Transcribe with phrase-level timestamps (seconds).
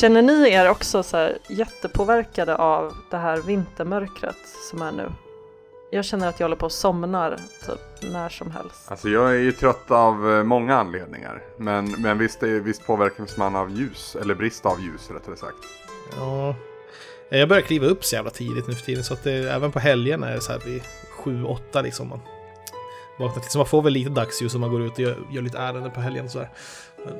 [0.00, 4.36] Känner ni er också så här jättepåverkade av det här vintermörkret
[4.70, 5.12] som är nu?
[5.90, 7.36] Jag känner att jag håller på att somnar
[7.66, 8.90] typ när som helst.
[8.90, 11.42] Alltså jag är ju trött av eh, många anledningar.
[11.56, 15.58] Men, men visst, är, visst påverkas man av ljus, eller brist av ljus rättare sagt.
[16.16, 16.54] Ja.
[17.28, 19.78] Jag börjar kliva upp så jävla tidigt nu för tiden så att det, även på
[19.78, 20.82] helgerna är det så här vid
[21.24, 22.08] 7-8 liksom.
[22.08, 22.20] Man
[23.18, 23.50] vaknar till.
[23.50, 25.90] Så man får väl lite dagsljus om man går ut och gör, gör lite ärenden
[25.90, 26.50] på helgen och sådär.
[27.04, 27.14] Men,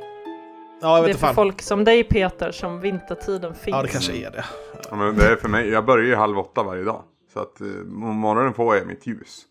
[0.81, 1.35] ja, jag vet det är för fan.
[1.35, 3.75] folk som dig Peter som vintertiden finns.
[3.77, 4.45] Ja, det kanske är det.
[4.91, 7.03] Ja, men det är för mig, jag börjar ju halv åtta varje dag.
[7.33, 9.43] Så att eh, morgonen får jag mitt ljus.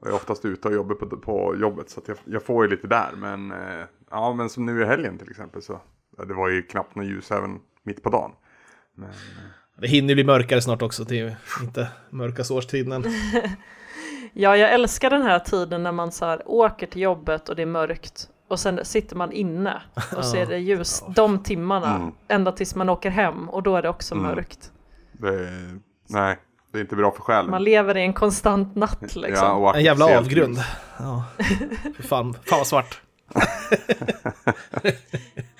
[0.00, 2.64] Och jag är oftast ute och jobbar på, på jobbet så att jag, jag får
[2.64, 3.10] ju lite där.
[3.16, 5.80] Men, eh, ja, men som nu i helgen till exempel så.
[6.18, 8.30] ja, Det var ju knappt något ljus även mitt på dagen.
[8.94, 9.14] Men, eh,
[9.80, 11.04] Det hinner bli mörkare snart också.
[11.04, 13.04] Det är ju inte mörkaste årstiden.
[14.32, 17.62] Ja, jag älskar den här tiden när man så här åker till jobbet och det
[17.62, 19.82] är mörkt och sen sitter man inne
[20.16, 22.12] och ser det ljus de timmarna Mm.
[22.28, 24.26] ända tills man åker hem och då är det också Mm.
[24.26, 24.72] mörkt.
[25.12, 26.38] det, är- nej,
[26.72, 27.50] det är inte bra för själen.
[27.50, 29.46] Man lever i en konstant natt liksom.
[29.62, 30.58] Ja, En jävla avgrund.
[30.98, 31.24] Ja.
[32.08, 33.00] Fan, fan vad svart.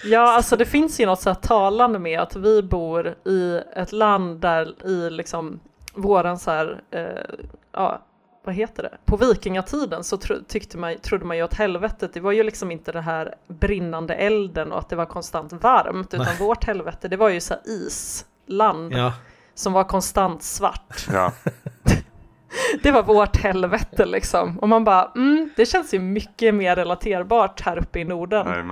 [0.04, 3.92] Ja, alltså det finns ju något så här talande med att vi bor i ett
[3.92, 5.60] land där i liksom
[5.94, 7.36] våran så här, eh,
[7.72, 8.02] ja,
[8.44, 8.98] vad heter det?
[9.04, 12.70] På vikingatiden så tro, tyckte man, trodde man ju att helvetet, det var ju liksom
[12.70, 17.16] inte det här brinnande elden och att det var konstant varmt, utan vårt helvete, det
[17.16, 19.12] var ju så här island Ja.
[19.54, 21.06] som var konstant svart.
[21.12, 21.32] Ja,
[22.82, 24.58] Det var vårt helvete liksom.
[24.58, 28.46] Och man bara, mm, det känns ju mycket mer relaterbart här uppe i Norden.
[28.46, 28.62] nej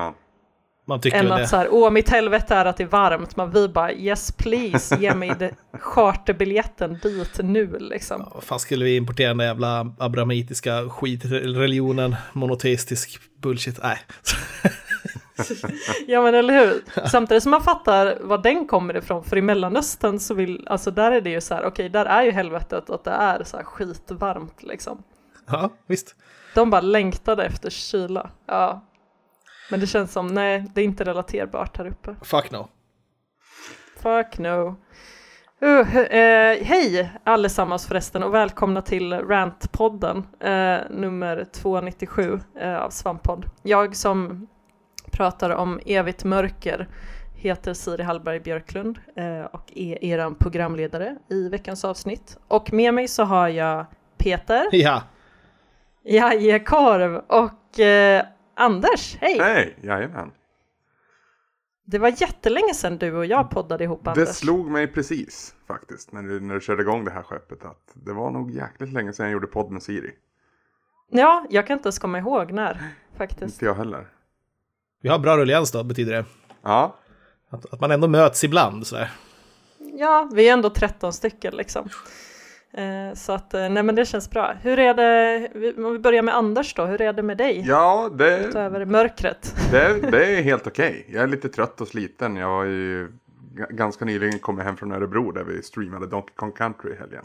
[0.89, 1.01] man.
[1.01, 1.49] Tycker än att det.
[1.49, 4.97] så här, åh mitt helvete är att det är varmt, men vi bara yes please,
[5.01, 8.31] ge mig det, charterbiljetten dit nu liksom.
[8.35, 13.83] Vad fan skulle vi importera den där jävla abrahamitiska skitreligionen, monoteistisk bullshit?
[13.83, 13.99] Nej.
[16.07, 16.83] Ja men eller hur?
[17.09, 21.13] Samtidigt som man fattar var den kommer ifrån, för i Mellanöstern så vill, alltså där
[21.13, 23.65] är det ju så här, okej där är ju helvetet att det är så här
[23.65, 25.03] skitvarmt liksom.
[25.47, 26.15] Ja, visst.
[26.55, 28.88] De bara längtade efter kyla, ja.
[29.71, 32.17] Men det känns som, nej det är inte relaterbart här uppe.
[32.23, 32.69] Fuck no.
[33.97, 34.77] Fuck no.
[35.63, 43.45] Uh, eh, hej allesammans förresten och välkomna till Rant-podden eh, nummer 297 eh, av Svamppodd.
[43.63, 44.47] Jag som
[45.11, 46.89] pratar om evigt mörker
[47.39, 52.39] heter Siri Hallberg Björklund eh, och är er programledare i veckans avsnitt.
[52.49, 53.87] Och med mig så har jag
[54.19, 55.03] Peter, Ja,
[56.03, 58.25] Jajekorv och eh,
[58.59, 59.17] Anders.
[59.21, 59.39] Hej!
[59.41, 60.31] Hej, jajamän.
[61.85, 64.29] Det var jättelänge sedan du och jag poddade ihop Det Anders.
[64.29, 68.13] slog mig precis faktiskt när du, när du körde igång det här skeppet att det
[68.13, 70.11] var nog jäkligt länge sedan jag gjorde podd med Siri.
[71.11, 72.83] Ja, jag kan inte ens komma ihåg när
[73.17, 73.43] faktiskt.
[73.55, 74.09] Inte jag heller.
[75.03, 76.25] vi har bra rullians då, betyder det.
[76.63, 76.97] Ja,
[77.51, 79.11] Att, att man ändå möts ibland sådär.
[79.79, 81.89] Ja, vi är ändå 13 stycken liksom.
[82.73, 84.55] Eh, så att, eh, nej men det känns bra.
[84.63, 87.65] Hur är det, om vi börjar med Anders då, hur är det med dig?
[87.67, 89.55] ja det, över mörkret.
[89.71, 91.07] det, det är helt okej.
[91.09, 92.37] Jag är lite trött och sliten.
[92.37, 93.13] Jag har ju
[93.71, 97.25] ganska nyligen kommit hem från Örebro där vi streamade Donkey Kong Country i helgen.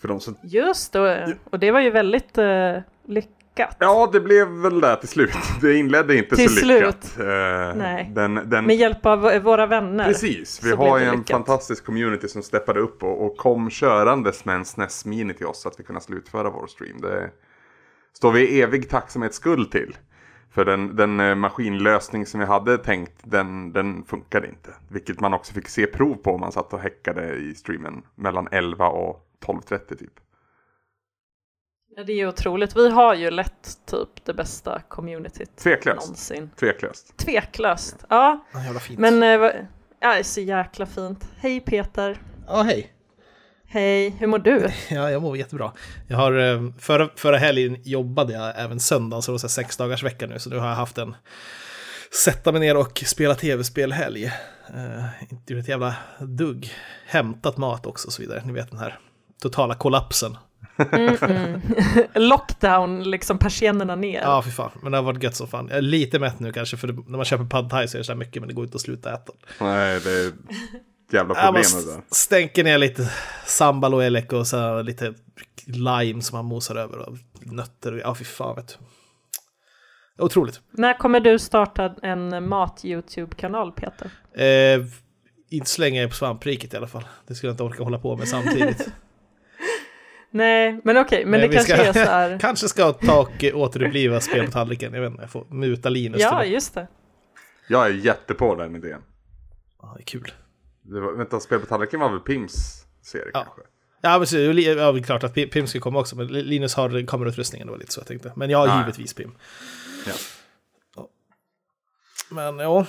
[0.00, 0.36] För de som...
[0.42, 3.39] Just det, och det var ju väldigt eh, lyckat.
[3.78, 5.30] Ja, det blev väl det till slut.
[5.60, 6.80] Det inledde inte Till så slut.
[6.80, 7.16] lyckat.
[7.18, 7.24] Eh,
[7.76, 8.10] Nej.
[8.14, 10.04] Den, den, Med hjälp av våra vänner.
[10.04, 11.30] Precis, vi har en lyckat.
[11.30, 15.62] fantastisk community som steppade upp och, och kom körandes med en SNES Mini till oss
[15.62, 17.00] så att vi kunde slutföra vår stream.
[17.00, 17.30] Det
[18.12, 19.96] står vi i evig tacksamhetsskuld till.
[20.52, 24.70] För den, den eh, maskinlösning som vi hade tänkt, den, den funkade inte.
[24.88, 28.48] Vilket man också fick se prov på om man satt och häckade i streamen mellan
[28.50, 30.12] 11 och 12.30 typ.
[31.96, 32.76] Ja, det är ju otroligt.
[32.76, 36.00] Vi har ju lätt typ det bästa communityt Tveklöst.
[36.00, 36.50] någonsin.
[36.60, 37.16] Tveklöst.
[37.16, 37.96] Tveklöst.
[38.08, 38.98] Ja, Ja, jävla fint.
[39.00, 39.28] men eh,
[40.00, 41.28] ja, det är så jäkla fint.
[41.36, 42.22] Hej Peter.
[42.46, 42.92] Ja, hej.
[43.66, 44.68] Hej, hur mår du?
[44.90, 45.72] Ja, jag mår jättebra.
[46.08, 49.50] Jag har, eh, förra, förra helgen jobbade jag även söndag, så det var så här
[49.50, 51.16] sex dagars vecka nu, så nu har jag haft en
[52.24, 54.24] sätta mig ner och spela tv-spelhelg.
[54.74, 56.72] Uh, inte gjort ett jävla dugg.
[57.06, 58.42] Hämtat mat också och så vidare.
[58.44, 58.98] Ni vet den här
[59.42, 60.36] totala kollapsen.
[62.14, 64.20] Lockdown, liksom persiennerna ner.
[64.22, 64.70] Ja, fy fan.
[64.82, 65.66] Men det har varit gött som fan.
[65.68, 67.98] Jag är lite mätt nu kanske, för det, när man köper pad thai så är
[67.98, 69.32] det så här mycket, men det går inte att sluta äta.
[69.60, 70.34] Nej, det är ett
[71.12, 72.00] jävla problem det där.
[72.10, 73.10] stänker ner lite
[73.46, 75.14] sambal och elek och så här lite
[75.66, 77.92] lime som man mosar över och nötter.
[77.92, 78.84] och- Ja, fy fan vet du.
[80.24, 80.60] Otroligt.
[80.70, 84.10] När kommer du starta en mat-YouTube-kanal Peter?
[84.44, 84.84] Eh,
[85.50, 87.04] inte så länge jag är på svampriket i alla fall.
[87.26, 88.88] Det skulle jag inte orka hålla på med samtidigt.
[90.30, 92.38] Nej, men okej, men det vi kanske ska- är så här.
[92.40, 94.94] kanske ska ta och eh, återuppliva spel på tallriken.
[94.94, 96.54] Jag vet inte, jag får muta Linus Ja, till det.
[96.54, 96.86] just det.
[97.68, 99.02] Jag är jättepå den idén.
[99.82, 100.32] Ja, det är kul.
[100.82, 103.42] Det var, vänta, Spel på tallriken var väl Pims serie Ja.
[103.44, 103.62] kanske?
[104.02, 104.52] Ja, men så- ja,
[104.92, 107.92] det är klart att Pim ska komma också, men Linus har kamerautrustningen, det var lite
[107.92, 108.32] så jag tänkte.
[108.36, 109.32] Men jag har givetvis Pim.
[110.06, 110.12] Ja.
[112.30, 112.86] Men ja,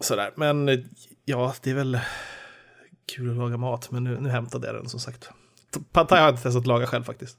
[0.00, 0.30] sådär.
[0.36, 0.84] Men
[1.24, 1.98] ja, det är väl
[3.12, 5.30] kul att laga mat, men nu, nu hämtade jag den som sagt.
[5.92, 7.38] Pad thai har jag inte testat att laga själv faktiskt.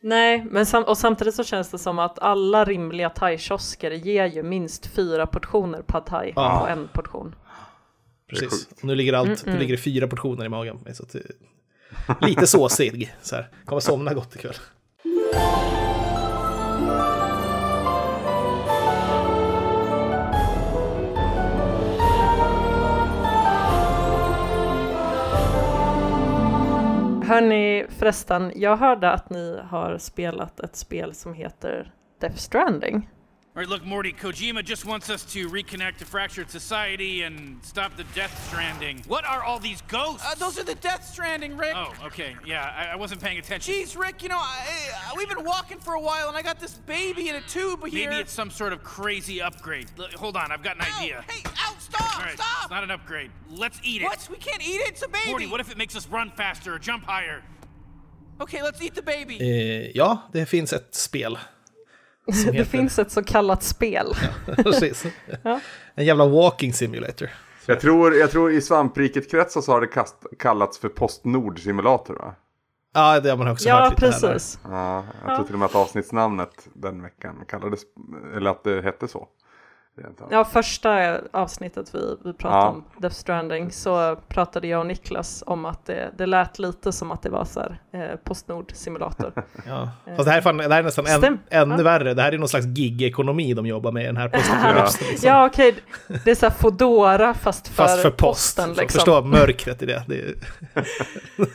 [0.00, 4.42] Nej, men sam och samtidigt så känns det som att alla rimliga thai-kiosker ger ju
[4.42, 6.60] minst fyra portioner pad thai Ja.
[6.60, 7.34] på en portion.
[8.30, 8.68] Precis.
[8.72, 10.78] Och nu ligger allt, nu ligger det fyra portioner i magen.
[10.94, 11.16] Så att
[12.20, 13.50] lite såsig, så här.
[13.64, 14.54] Kommer somna gott ikväll.
[27.32, 33.08] Hörni, förresten, jag hörde att ni har spelat ett spel som heter Death Stranding.
[33.54, 37.94] All right, look, Morty, Kojima just wants us to reconnect to fractured society and stop
[37.98, 39.02] the Death Stranding.
[39.06, 40.24] What are all these ghosts?
[40.26, 41.74] Uh, those are the Death Stranding, Rick.
[41.76, 42.34] oh, okay.
[42.46, 43.74] Yeah, I, I wasn't paying attention.
[43.74, 44.66] Jeez, Rick, you know, I,
[45.10, 47.86] I- we've been walking for a while, and I got this baby in a tube
[47.86, 48.08] here.
[48.08, 49.90] Maybe it's some sort of crazy upgrade.
[49.98, 51.22] L- hold on, I've got an Ow, idea.
[51.28, 52.62] Hey, ow, stop, All right, stop!
[52.62, 53.30] it's not an upgrade.
[53.50, 54.06] Let's eat it.
[54.06, 54.26] What?
[54.30, 54.88] We can't eat it.
[54.88, 55.28] It's a baby.
[55.28, 57.42] Morty, what if it makes us run faster or jump higher?
[58.40, 59.38] Okay, let's eat the baby.
[59.38, 61.38] Eh, ja, det finns ett spel.
[62.26, 64.06] Det heter- finns ett så kallat spel.
[64.56, 65.04] Precis.
[65.94, 67.30] En jävla walking simulator.
[67.66, 72.34] Jag tror, jag tror i svampriket-kretsar så har det kast, kallats för Postnord-simulator va?
[72.94, 74.12] Ja, det har man också Ja, hört lite här.
[74.22, 74.58] precis.
[74.64, 77.80] Ja, jag tror till och med att avsnittsnamnet den veckan kallades,
[78.36, 79.28] eller att det hette så.
[80.30, 82.68] Ja, första avsnittet vi, vi pratade Ja.
[82.68, 87.10] om Death Stranding så pratade jag och Niklas om att det, det lät lite som
[87.10, 89.32] att det var så här eh, Postnord-simulator.
[89.66, 89.90] Ja.
[90.16, 91.82] Fast det här är, fan, det här är nästan än, ännu ja.
[91.82, 92.14] värre.
[92.14, 95.06] Det här är någon slags gig-ekonomi de jobbar med i den här postapokalypsen.
[95.10, 95.28] Liksom.
[95.28, 95.74] ja, okej,
[96.24, 98.20] det är så här Foodora fast för, Fast för post.
[98.20, 98.98] posten Så liksom.
[98.98, 100.02] Förstå mörkret i det.
[100.08, 100.34] det är,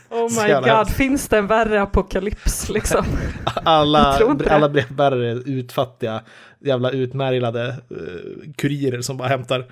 [0.09, 0.93] Oh my god, hemskt.
[0.93, 3.05] finns det en värre apokalyps liksom?
[3.63, 4.19] alla,
[4.49, 6.21] alla brevbärare är utfattiga,
[6.59, 9.65] jävla utmärglade uh, kurirer som bara hämtar,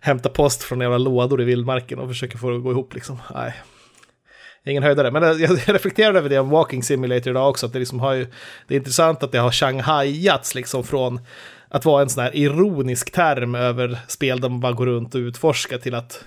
[0.00, 3.18] hämtar post från jävla lådor i vildmarken och försöker få det att gå ihop liksom.
[3.34, 3.54] Nej.
[4.64, 8.00] Ingen höjdare, men jag reflekterade över det om Walking Simulator idag också, att det, liksom
[8.00, 8.26] har ju,
[8.66, 11.20] det är intressant att det har shanghajats liksom från
[11.68, 15.18] att vara en sån här ironisk term över spel där man bara går runt och
[15.18, 16.24] utforskar till att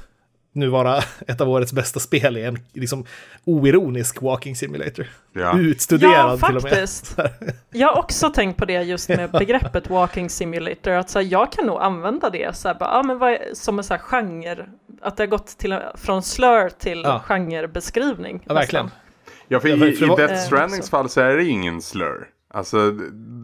[0.54, 3.06] nu vara ett av årets bästa spel i en liksom
[3.46, 5.06] oironisk Walking Simulator.
[5.34, 5.60] Ja.
[5.60, 6.72] Utstuderad Ja, till och med.
[6.72, 7.18] faktiskt.
[7.72, 11.52] Jag har också tänkt på det just med begreppet walking simulator, att så här, jag
[11.52, 14.02] kan nog använda det så här, bara, ja, men vad är, som en så här
[14.02, 14.66] genre,
[15.02, 17.22] att det har gått till, från slur till Ja.
[17.28, 18.44] genrebeskrivning.
[18.48, 18.86] Ja, verkligen.
[18.86, 19.00] nästan.
[19.48, 22.28] Ja, för Ja, i, i Death Eh, Strandings fall så är det ingen slur.
[22.54, 22.92] Alltså,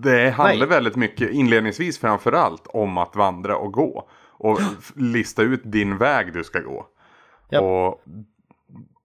[0.04, 0.76] det handlar Nej.
[0.76, 4.10] väldigt mycket, inledningsvis framför allt, om att vandra och gå.
[4.40, 4.60] Och
[4.96, 6.86] lista ut din väg du ska gå.
[7.50, 7.60] Ja.
[7.60, 8.02] Och,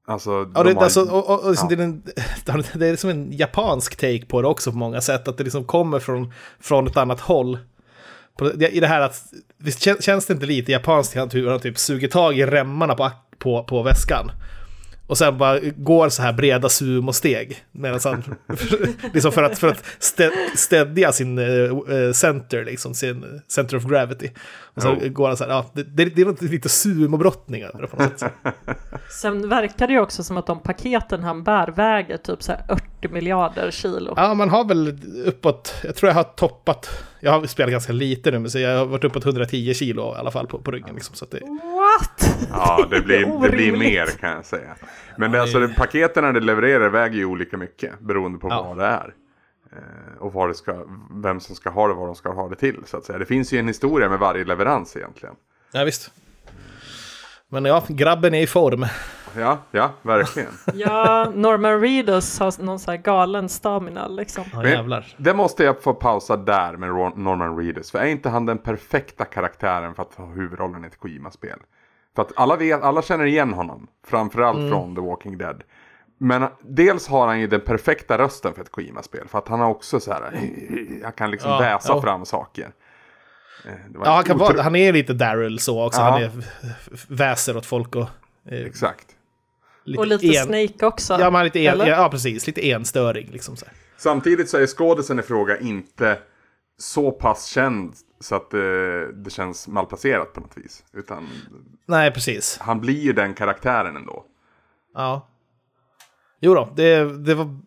[0.07, 1.67] alltså, Ja, det, har- alltså, och, och, och ja.
[1.69, 2.03] det, är en,
[2.75, 5.65] det är som en japansk take på det också på många sätt, att det liksom
[5.65, 7.59] kommer från, från ett annat håll.
[8.71, 9.23] I det här att,
[9.59, 13.11] visst kän- känns det inte lite japanskt hur han typ suger tag i remmarna på,
[13.39, 14.31] på, på väskan?
[15.13, 17.65] Och sen bara går så här breda sumosteg.
[17.73, 18.35] Medan han,
[19.15, 24.31] liksom för att, för att stä, städja sin uh, center, liksom sin center of gravity.
[24.75, 25.09] Och så Jo.
[25.09, 28.03] går han så här, ja, det, det, det är något lite sumobrottning över det på
[28.03, 28.33] något sätt.
[29.21, 32.65] Sen verkar det ju också som att de paketen han bär väger typ så här
[32.69, 34.15] 80 miljarder kilo.
[34.17, 38.31] Ja, man har väl uppåt, jag tror jag har toppat, jag har spelat ganska lite
[38.31, 40.95] nu, men så jag har varit uppåt 110 kilo i alla fall på, på ryggen.
[40.95, 42.49] Liksom, så att det, What?
[42.51, 44.75] Ja, det blir, det blir mer kan jag säga.
[45.17, 48.63] Men det, alltså, det, paketen när det levererar väger ju olika mycket beroende på Ja.
[48.63, 49.15] vad det är.
[49.73, 50.85] Eh, och vad det ska,
[51.23, 52.77] vem som ska ha det, vad de ska ha det till.
[52.87, 53.19] Så att säga.
[53.19, 55.35] Det finns ju en historia med varje leverans egentligen.
[55.73, 56.11] ja visst.
[57.49, 58.87] Men ja, grabben är i form.
[59.39, 60.51] Ja, ja, verkligen.
[60.75, 64.45] Ja, Norman Reedus har någon så här galen stamina liksom.
[64.53, 65.07] Ja, Men jävlar.
[65.17, 67.91] det måste jag få pausa där med Norman Reedus.
[67.91, 71.59] För är inte han den perfekta karaktären för att ha huvudrollen i ett Kojima-spel?
[72.17, 73.87] För att alla, vet, alla känner igen honom.
[74.07, 74.71] Framförallt Mm.
[74.71, 75.63] från The Walking Dead.
[76.19, 79.29] Men dels har han ju den perfekta rösten för ett Kojima-spel.
[79.29, 80.23] För att han har också så här,
[81.03, 82.01] han kan liksom Ja, väsa ja.
[82.03, 82.73] fram saker.
[83.67, 86.01] Eh, det var Ja, han, kan otro- vara, han är lite Daryl så också.
[86.01, 86.05] Ja.
[86.11, 86.31] Han är
[87.09, 88.07] väser åt folk och...
[88.49, 89.07] Eh, Exakt.
[89.85, 91.17] Lite Och lite en, Snake också.
[91.21, 91.87] Ja, men lite en, Eller?
[91.87, 92.47] ja, precis.
[92.47, 93.57] Lite enstöring liksom.
[93.57, 93.67] Så.
[93.97, 96.19] Samtidigt så är skådisen i fråga inte
[96.79, 100.85] så pass känd så att det, det känns malplacerat på något vis.
[100.93, 101.29] Utan
[101.87, 102.59] Nej, precis.
[102.61, 104.25] han blir ju den karaktären ändå.
[104.95, 105.29] Ja.
[106.45, 107.59] Jo då, det, det var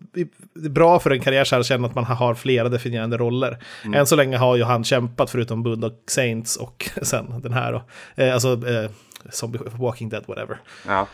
[0.54, 3.64] det bra för en karriär så här att känna att man har flera definierande roller.
[3.84, 4.00] Mm.
[4.00, 7.84] Än så länge har ju han kämpat förutom Boondock Saints och sen den här då.
[8.24, 8.90] Eh, alltså eh,
[9.30, 10.62] zombie, Walking Dead, whatever.
[10.88, 11.08] Ja.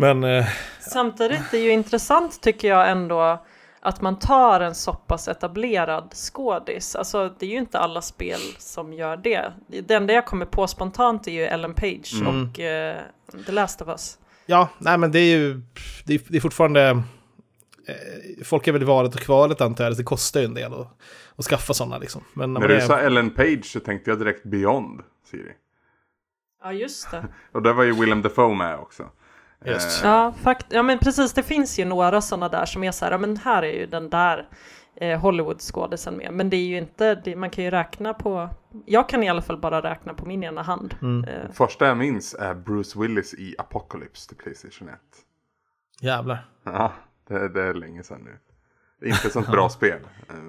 [0.00, 0.46] Men eh,
[0.80, 3.44] Samtidigt är det ju intressant tycker jag ändå
[3.80, 6.96] att man tar en så pass etablerad skådis.
[6.96, 9.52] Alltså det är ju inte alla spel som gör det.
[9.66, 12.26] Det enda jag kommer på spontant är ju Ellen Page Mm.
[12.50, 12.96] och eh,
[13.46, 14.18] The Last of Us.
[14.46, 15.60] ja, nej men det är ju,
[16.06, 16.88] det är, det är fortfarande,
[17.88, 20.72] eh, folk är väl i valet och kvalet antar jag, det kostar ju en del
[20.72, 20.88] att,
[21.36, 22.24] att skaffa sådana liksom.
[22.34, 25.52] Men när När du är, sa Ellen Page så tänkte jag direkt Beyond, Siri.
[26.64, 27.24] Ja just det.
[27.52, 29.04] Och där var ju Willem Dafoe med också.
[29.64, 30.04] Just.
[30.04, 33.04] Eh, Ja, fakt ja men precis det finns ju några sådana där som är så
[33.04, 34.48] här, ja men här är ju den där
[34.96, 36.32] eh, Hollywood-skådisen med.
[36.32, 38.48] Men det är ju inte, det, man kan ju räkna på,
[38.86, 40.94] jag kan i alla fall bara räkna på min ena hand.
[41.28, 44.94] Eh, Första jag minns är Bruce Willis i Apocalypse till Playstation 1.
[46.00, 46.38] jävlar.
[46.64, 46.92] Ja,
[47.28, 48.36] det, det är länge sedan nu.
[49.04, 49.98] Inte ett sånt bra spel.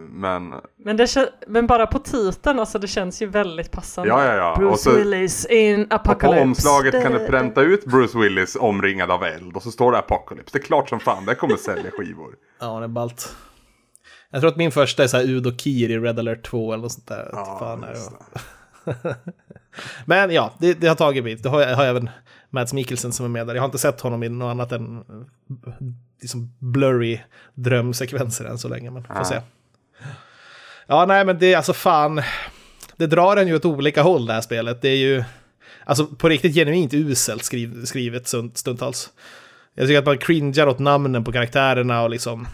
[0.10, 4.10] Men Men, det, men bara på titeln, alltså det känns ju väldigt passande.
[4.10, 4.56] Ja, ja, ja.
[4.58, 6.42] Bruce Och så- Willis in och på Apocalypse.
[6.44, 10.50] omslaget kan du pränta ut Bruce Willis omringad av eld och så står det Apocalypse.
[10.54, 12.36] Det är klart som fan, det kommer sälja skivor.
[12.60, 13.36] Ja, det är ballt.
[14.30, 16.82] Jag tror att min första är så här Udo Kier i Red Alert 2 eller
[16.84, 17.30] något sånt där.
[17.32, 17.94] Ja, Fan är det.
[17.94, 19.16] just det.
[20.06, 21.44] Men ja, det, det har tagit bit.
[21.44, 22.10] Det har, jag har även
[22.50, 23.56] Mads Mikkelsen som är med där.
[23.56, 25.04] Jag har inte sett honom i något annat än
[26.22, 27.20] liksom blurry
[27.54, 29.26] drömsekvenser än så länge, men får Ja.
[29.26, 29.42] se.
[30.88, 32.22] Ja, nej, men det är alltså fan.
[32.98, 34.82] Det drar en ju åt olika håll det här spelet.
[34.82, 35.24] Det är ju
[35.86, 39.10] alltså på riktigt genuint uselt skriv, skrivet stund- stundtals.
[39.76, 42.48] Jag tycker att man cringear åt namnen på karaktärerna och liksom...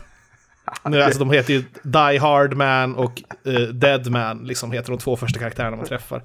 [0.85, 4.97] Nu, alltså de heter ju Die Hard Man och uh, Dead Man, liksom heter de
[4.97, 6.21] två första karaktärerna man träffar.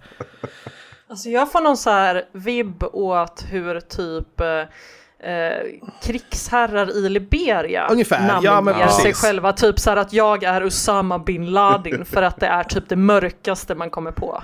[1.08, 4.40] Alltså jag får någon så här vibb åt hur typ
[5.22, 9.52] eh, krigsherrar i Liberia Ungefär, ja, men namnger sig själva.
[9.52, 12.96] Typ så här att jag är Usama bin Laden för att det är typ det
[12.96, 14.42] mörkaste man kommer på.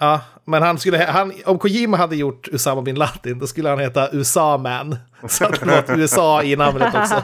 [0.00, 3.78] Ja, men han skulle, han, om Kojima hade gjort Usama bin Laden, då skulle han
[3.78, 4.96] heta USA-man.
[5.28, 7.14] Så att var ett USA i namnet också.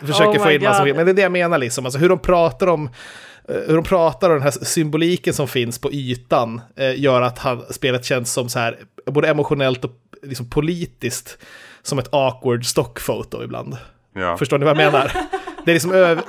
[0.00, 0.96] Försöker Oh få in God.
[0.96, 1.84] men det är det jag menar liksom.
[1.84, 2.90] Alltså hur de pratar om
[3.48, 7.38] eh, hur de pratar och den här symboliken som finns på ytan eh, gör att
[7.38, 9.90] han, spelet känns som så här, både emotionellt och
[10.26, 11.38] liksom politiskt,
[11.82, 13.76] som ett awkward stockfoto ibland.
[14.14, 14.36] Ja.
[14.36, 15.12] Förstår ni vad jag menar?
[15.64, 16.20] Det är liksom öv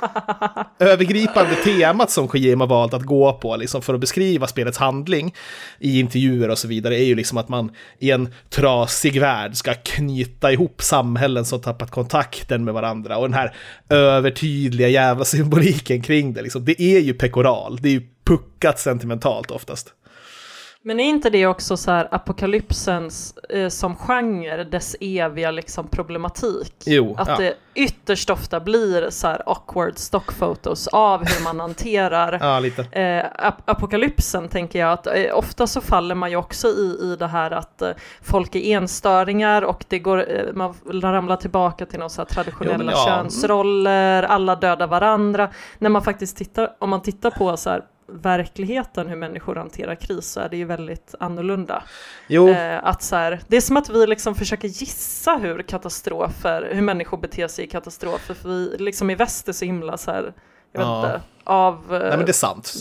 [0.78, 5.34] övergripande temat som Kojima valt att gå på liksom för att beskriva spelets handling
[5.78, 9.74] i intervjuer och så vidare är ju liksom att man i en trasig värld ska
[9.74, 13.54] knyta ihop samhällen som tappat kontakten med varandra och den här
[13.88, 16.64] övertydliga jävla symboliken kring det liksom.
[16.64, 19.92] Det är ju pekoral, det är ju puckat sentimentalt oftast.
[20.86, 26.74] Men är inte det också så här apokalypsens eh, som genre, dess eviga liksom problematik?
[26.86, 27.36] Jo, att ja.
[27.36, 32.66] det ytterst ofta blir så här awkward stockfotos av hur man hanterar Ja.
[33.00, 37.16] Eh, ap- apokalypsen tänker jag att eh, ofta så faller man ju också i, i
[37.18, 37.90] det här att eh,
[38.22, 42.92] folk är enstöringar och det går, eh, man ramlar tillbaka till några så här traditionella
[42.92, 43.04] Jo, ja.
[43.06, 45.50] könsroller, alla dödar varandra.
[45.78, 50.26] När man faktiskt tittar, om man tittar på så här verkligheten hur människor hanterar kris
[50.26, 51.82] så är det ju väldigt annorlunda.
[52.48, 56.82] Eh, att så här, det är som att vi liksom försöker gissa hur katastrofer, hur
[56.82, 60.22] människor beter sig i katastrofer, för vi liksom i väst är så himla så här,
[60.72, 61.06] jag vet Ja.
[61.06, 62.74] inte, av eh, nej men det är sant.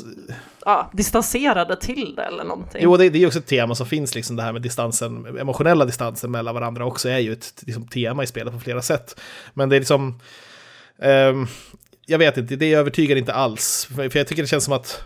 [0.66, 2.82] ja, distanserade till det eller någonting.
[2.84, 5.38] Jo, det, det är ju också ett tema som finns, liksom det här med distansen,
[5.40, 9.20] emotionella distansen mellan varandra också är ju ett liksom, tema i spelet på flera sätt.
[9.54, 10.20] Men det är liksom,
[11.02, 11.48] ehm,
[12.06, 13.88] jag vet inte, det övertygar inte alls.
[13.96, 15.04] För jag tycker det känns som att,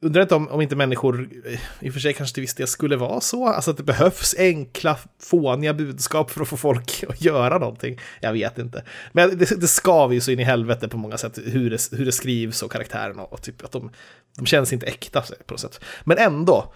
[0.00, 2.66] undrar inte om, om inte människor, eh, i och för sig kanske till viss del
[2.66, 7.22] skulle vara så, alltså att det behövs enkla, fåniga budskap för att få folk att
[7.22, 8.00] göra någonting.
[8.20, 8.84] Jag vet inte.
[9.12, 12.04] Men det, det skaver ju så in i helvete på många sätt, hur det, hur
[12.04, 13.90] det skrivs och karaktärerna och typ att de,
[14.36, 15.80] de känns inte äkta på något sätt.
[16.04, 16.72] Men ändå,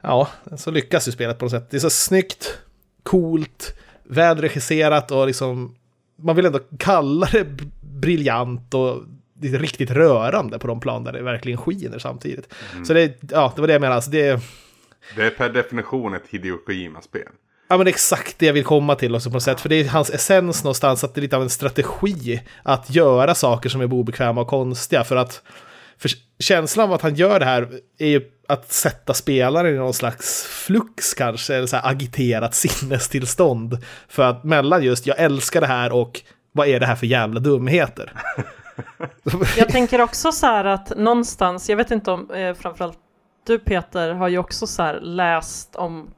[0.00, 1.70] ja, så lyckas ju spelet på något sätt.
[1.70, 2.58] Det är så snyggt,
[3.02, 5.76] coolt, välregisserat och liksom,
[6.22, 7.46] man vill ändå kalla det
[7.80, 9.02] briljant och
[9.40, 12.54] det är riktigt rörande på de plan där det verkligen skiner samtidigt.
[12.86, 13.94] Så det, ja, det var det jag menade.
[13.96, 14.40] Alltså det,
[15.16, 17.28] Det är per definition ett Hideo Kojima-spel.
[17.68, 19.60] Ja men exakt det jag vill komma till också på något sätt.
[19.60, 23.34] För det är hans essens någonstans att det är lite av en strategi att göra
[23.34, 25.04] saker som är obekväma och konstiga.
[25.04, 25.42] För att
[25.98, 27.68] för känslan av att han gör det här
[27.98, 33.78] är ju att sätta spelaren i någon slags flux kanske, eller så här agiterat sinnestillstånd.
[34.08, 36.20] För att mellan just jag älskar det här och
[36.52, 38.12] vad är det här för jävla dumheter?
[39.56, 42.98] Jag tänker också så här att någonstans, jag vet inte om eh, framförallt
[43.46, 46.10] du Peter har ju också så här läst om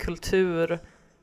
[0.00, 0.78] kultur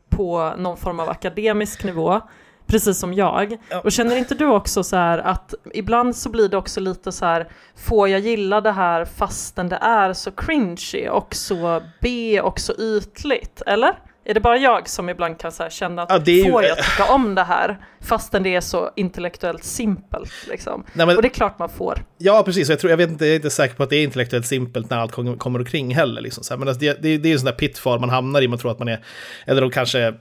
[0.10, 2.22] på någon form av akademisk nivå.
[2.68, 3.58] precis som jag.
[3.84, 7.26] Och känner inte du också så här att ibland så blir det också lite så
[7.26, 12.60] här, får jag gilla det här fastän det är så cringy och så B och
[12.60, 14.00] så ytligt, eller?
[14.28, 16.52] Är det bara jag som ibland kan så här känna att Ja, det är ju-
[16.52, 20.84] får jag tycka om det här fastän det är så intellektuellt simpelt liksom?
[20.94, 22.06] Nej, men- Och det är klart man får.
[22.18, 22.70] Ja, precis.
[22.70, 24.90] Jag, tror, jag, vet inte, jag är inte säker på att det är intellektuellt simpelt
[24.90, 26.22] när allt kom- kommer omkring heller.
[26.22, 26.44] Liksom.
[26.44, 28.42] Så här, men alltså, det, det, det är ju en sån där pitfall man hamnar
[28.42, 28.48] i.
[28.48, 29.04] Man tror att man är,
[29.46, 30.14] eller de kanske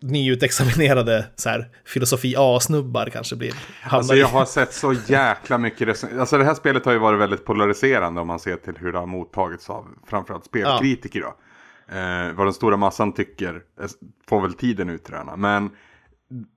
[0.00, 3.52] nyutexaminerade så här, filosofi A-snubbar kanske blir.
[3.82, 7.44] Alltså jag har sett så jäkla mycket Alltså det här spelet har ju varit väldigt
[7.44, 11.34] polariserande om man ser till hur det har mottagits av framförallt spelkritiker då.
[11.88, 13.88] Eh, vad den stora massan tycker eh,
[14.28, 15.36] får väl tiden utröna.
[15.36, 15.70] Men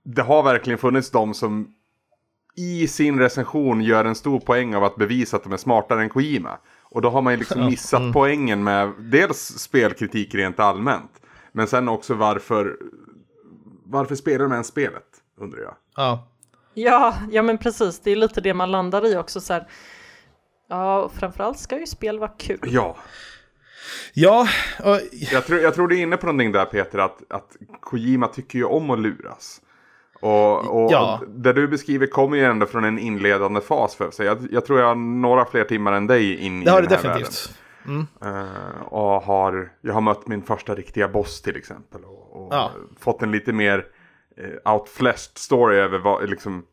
[0.03, 1.73] det har verkligen funnits de som
[2.55, 6.09] i sin recension gör en stor poäng av att bevisa att de är smartare än
[6.09, 6.57] Kojima.
[6.81, 11.11] Och då har man ju liksom missat poängen med dels spelkritik rent allmänt.
[11.51, 12.77] Men sen också varför,
[13.83, 15.07] varför spelar de ens spelet,
[15.37, 15.75] undrar jag.
[15.95, 16.27] Ja.
[16.73, 19.67] Ja, ja men precis, det är lite det man landar i också så här.
[20.67, 22.59] Ja, framförallt ska ju spel vara kul.
[22.63, 22.95] Ja,
[24.13, 24.47] ja,
[24.83, 28.27] och, Jag tror, jag tror du är inne på någonting där Peter, att, att Kojima
[28.27, 29.61] tycker ju om att luras.
[30.21, 31.21] Och, och Ja.
[31.27, 34.25] det du beskriver kommer ju ändå från en inledande fas för sig.
[34.25, 36.87] Jag, jag tror jag har några fler timmar än dig in det har i det
[36.87, 37.55] den här definitivt.
[37.83, 38.07] världen.
[38.21, 42.03] Eh, och har, jag har mött min första riktiga boss till exempel.
[42.05, 42.71] Och, och Ja.
[42.99, 43.85] fått en lite mer
[44.41, 46.65] uh, outflashed story över vad, liksom,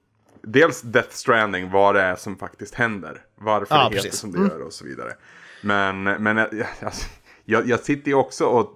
[0.42, 3.20] dels Death Stranding, vad det är som faktiskt händer.
[3.34, 4.20] Varför Ja, det heter precis.
[4.20, 5.12] som det gör och så vidare.
[5.60, 6.48] Men, men jag,
[6.82, 7.08] alltså,
[7.44, 8.74] jag, jag sitter ju också och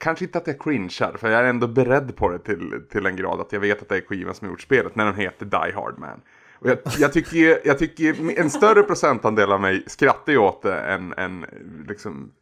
[0.00, 3.16] Kanske inte att jag cringear, för jag är ändå beredd på det till, till en
[3.16, 5.46] grad att jag vet att det är Kojima som har gjort spelet när den heter
[5.46, 6.20] Die Hard Man.
[6.60, 10.38] Och jag, jag tycker ju, jag tycker ju, en större procentandel av mig skrattar ju
[10.38, 11.46] åt det än, än
[11.88, 12.32] liksom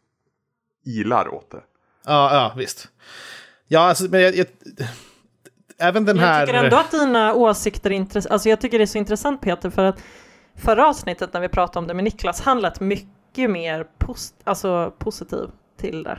[0.85, 1.61] ilar åt det.
[2.05, 2.89] Ja, ja, visst.
[3.69, 4.47] Ja, alltså, men jag, jag,
[5.79, 6.39] även den här...
[6.39, 8.35] Jag tycker ändå att dina åsikter är intressanta.
[8.35, 10.03] Alltså jag tycker det är så intressant Peter, för att
[10.55, 13.16] förra avsnittet när vi pratade om det med Niklas handlat mycket
[13.49, 15.47] mer post, alltså, positiv
[15.81, 16.19] till det.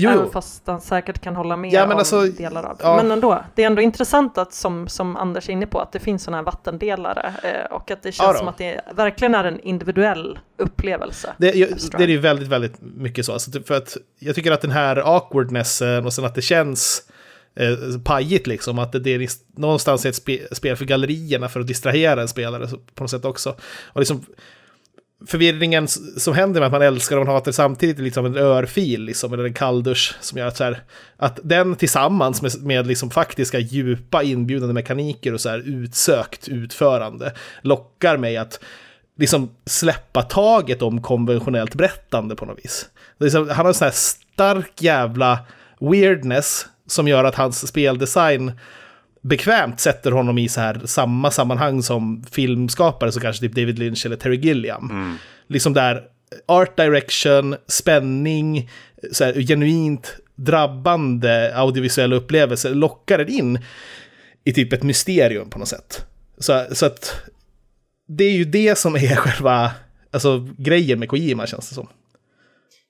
[0.00, 2.84] Jo, Även fast han säkert kan hålla med Ja, men om alltså, delar av det.
[2.84, 2.96] ja.
[2.96, 5.98] Men ändå, det är ändå intressant att som, som Anders är inne på, att det
[5.98, 8.38] finns sådana här vattendelare eh, och att det Ja känns då.
[8.38, 11.34] som att det verkligen är en individuell upplevelse.
[11.38, 11.68] Det, jag,
[11.98, 13.32] det är ju väldigt, väldigt mycket så.
[13.32, 17.02] Alltså, för att jag tycker att den här awkwardnessen och sen att det känns
[17.56, 18.78] eh, pajigt liksom.
[18.78, 19.28] Att det, är
[19.60, 23.54] någonstans ett spe, spel för gallerierna för att distrahera en spelare på något sätt också.
[23.86, 24.24] Och liksom
[25.26, 29.02] förvirringen som händer med att man älskar och man hatar samtidigt är liksom en örfil
[29.02, 30.82] liksom, eller en kalldusch som gör att så här,
[31.16, 37.32] att den tillsammans med, med liksom faktiska djupa inbjudande mekaniker och så här utsökt utförande
[37.62, 38.60] lockar mig att
[39.16, 42.88] liksom släppa taget om konventionellt berättande på något vis.
[43.18, 45.38] Liksom, han har en sån här stark jävla
[45.80, 48.52] weirdness som gör att hans speldesign
[49.22, 54.06] bekvämt sätter honom i så här samma sammanhang som filmskapare, så kanske typ David Lynch
[54.06, 55.18] eller Terry Gilliam.
[55.48, 56.02] Liksom där
[56.46, 58.70] art direction, spänning,
[59.12, 63.58] så här, genuint drabbande audiovisuella upplevelser lockar en in
[64.44, 66.06] i typ ett mysterium på något sätt.
[66.38, 67.20] Så, så att
[68.08, 69.72] det är ju det som är själva
[70.10, 71.88] alltså, grejen med Kojima känns det som.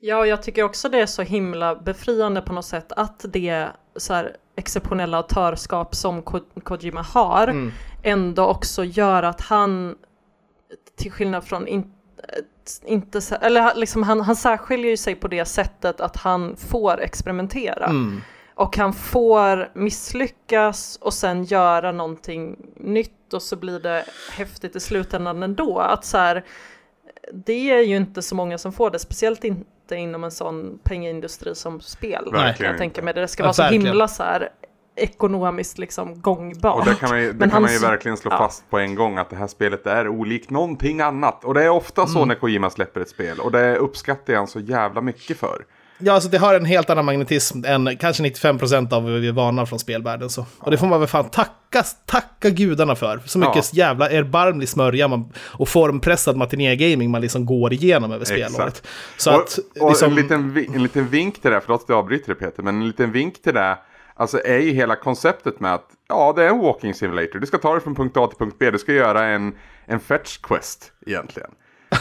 [0.01, 3.67] Ja, och jag tycker också det är så himla befriande på något sätt att det
[3.97, 7.73] så här exceptionella autörskap som Ko- Kojima har Mm.
[8.03, 9.97] ändå också gör att han,
[10.97, 11.93] till skillnad från in,
[12.85, 17.87] inte, så- eller liksom han, han särskiljer sig på det sättet att han får experimentera.
[17.87, 18.21] Mm.
[18.55, 24.81] Och han får misslyckas och sen göra någonting nytt och så blir det häftigt i
[24.81, 25.79] slutändan ändå.
[25.79, 26.45] Att så här,
[27.33, 29.45] det är ju inte så många som får det, speciellt
[29.95, 32.29] inte inom en sån pengaindustri som spel.
[32.33, 33.03] Verkligen jag inte.
[33.03, 33.15] mig.
[33.15, 34.49] Det ska Ja, vara så himla så här
[34.97, 36.79] ekonomiskt liksom gångbart.
[36.79, 38.39] Och där kan man ju, Men kan man ju verkligen slå ja.
[38.39, 41.45] fast på en gång att det här spelet är olikt någonting annat.
[41.45, 42.29] Och det är ofta så Mm.
[42.29, 43.41] när Kojima släpper ett spel.
[43.41, 45.65] Och det uppskattar jag han så jävla mycket för.
[45.99, 49.33] Ja, alltså det har en helt annan magnetism än kanske 95% av vad vi är
[49.33, 50.31] vana från spelvärlden.
[50.31, 50.47] Så.
[50.59, 53.21] Och det får man väl fan tacka, tacka gudarna för.
[53.25, 58.87] Så mycket jävla erbarmlig smörja man, och formpressad matiné-gaming man liksom går igenom över spelåret.
[59.17, 61.99] Så och att, och liksom, en, liten, en liten vink till det, förlåt att jag
[61.99, 63.79] avbryter det Peter, men en liten vink till det.
[64.15, 67.39] Alltså är ju hela konceptet med att ja, det är en walking simulator.
[67.39, 68.71] Du ska ta dig från punkt A till punkt B.
[68.71, 69.55] Du ska göra en,
[69.87, 71.51] en fetch quest egentligen.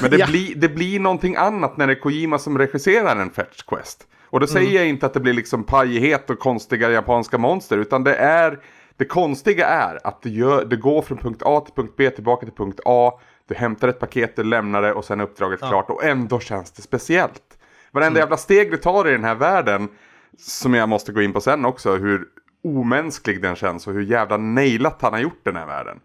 [0.02, 0.28] Men det, Ja.
[0.28, 4.08] blir, det blir någonting annat när det är Kojima som regisserar en fetch quest.
[4.30, 7.78] Och då säger jag inte att det blir liksom pajighet och konstiga japanska monster.
[7.78, 8.60] Utan det är,
[8.98, 12.46] det konstiga är att du, gör, du går från punkt A till punkt B tillbaka
[12.46, 13.20] till punkt A.
[13.48, 15.90] Du hämtar ett paket, du lämnar det och sen är uppdraget klart.
[15.90, 17.58] Och ändå känns det speciellt.
[17.92, 19.90] Varenda jävla steg du tar i den här världen,
[20.38, 22.26] som jag måste gå in på sen också, hur
[22.64, 26.00] omänsklig den känns och hur jävla nailat han har gjort den här världen.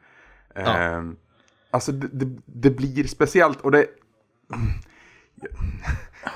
[0.56, 1.02] Eh,
[1.72, 3.86] alltså det, det, det blir speciellt och det...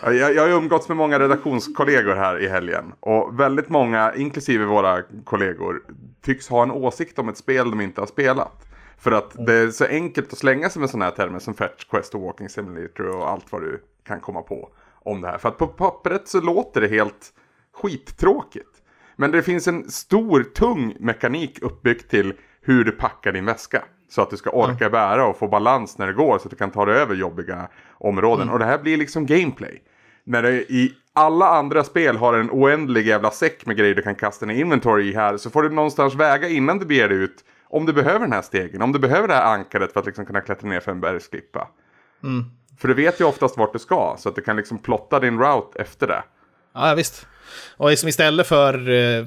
[0.02, 2.92] Jag, jag har umgåtts med många redaktionskollegor här i helgen.
[3.00, 5.82] Och väldigt många, inklusive våra kollegor,
[6.22, 8.66] tycks ha en åsikt om ett spel de inte har spelat.
[8.98, 11.84] För att det är så enkelt att slänga sig med sådana här termer som Fetch
[11.84, 14.72] Quest och Walking Simulator och allt vad du kan komma på
[15.02, 15.38] om det här.
[15.38, 17.32] För att på pappret så låter det helt
[17.74, 18.82] skittråkigt.
[19.16, 22.34] Men det finns en stor, tung mekanik uppbyggd till
[22.66, 23.84] hur du packar din väska.
[24.08, 26.56] Så att du ska orka bära och få balans när det går så att du
[26.56, 28.50] kan ta dig över jobbiga områden.
[28.50, 29.82] Och det här blir liksom gameplay.
[30.24, 34.14] När det i alla andra spel har en oändlig jävla säck med grejer du kan
[34.14, 35.36] kasta ner inventory i här.
[35.36, 37.44] Så får du någonstans väga innan du beger dig ut.
[37.68, 38.82] Om du behöver den här stegen.
[38.82, 41.68] Om du behöver det här ankaret för att liksom kunna klättra ner för en bergsklippa.
[42.78, 44.14] För du vet ju oftast vart du ska.
[44.18, 46.22] Så att du kan liksom plotta din route efter det.
[46.76, 47.26] Ja, visst.
[47.78, 49.24] Och som istället för eh,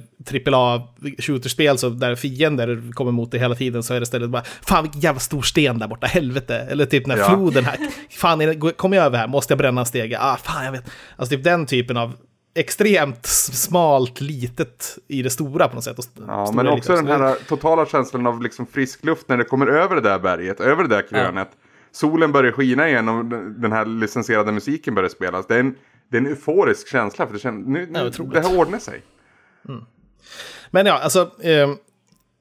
[0.53, 0.81] AAA
[1.19, 4.83] shooterspel så där fiender kommer mot dig hela tiden så är det istället bara Fan
[4.83, 6.55] vilken jävla stor sten där borta, helvete.
[6.69, 7.29] Eller typ den här Ja.
[7.29, 7.77] floden här.
[8.09, 9.27] Fan, kommer jag över här?
[9.27, 10.17] Måste jag bränna en stege?
[10.21, 10.83] Ah, fan jag vet.
[11.15, 12.13] Alltså typ den typen av
[12.55, 15.97] extremt smalt, litet i det stora på något sätt.
[16.27, 19.95] Ja, men också den här totala känslan av liksom frisk luft när det kommer över
[19.95, 21.49] det där berget, över det där krönet.
[21.91, 23.25] Solen börjar skina igen och
[23.59, 25.47] den här licensierade musiken börjar spelas.
[25.47, 25.75] Det är en,
[26.10, 28.34] det är en euforisk känsla för det, känns, nu, Ja, nu, otroligt.
[28.34, 29.02] det här ordnar sig.
[30.72, 31.69] Men ja, alltså, eh,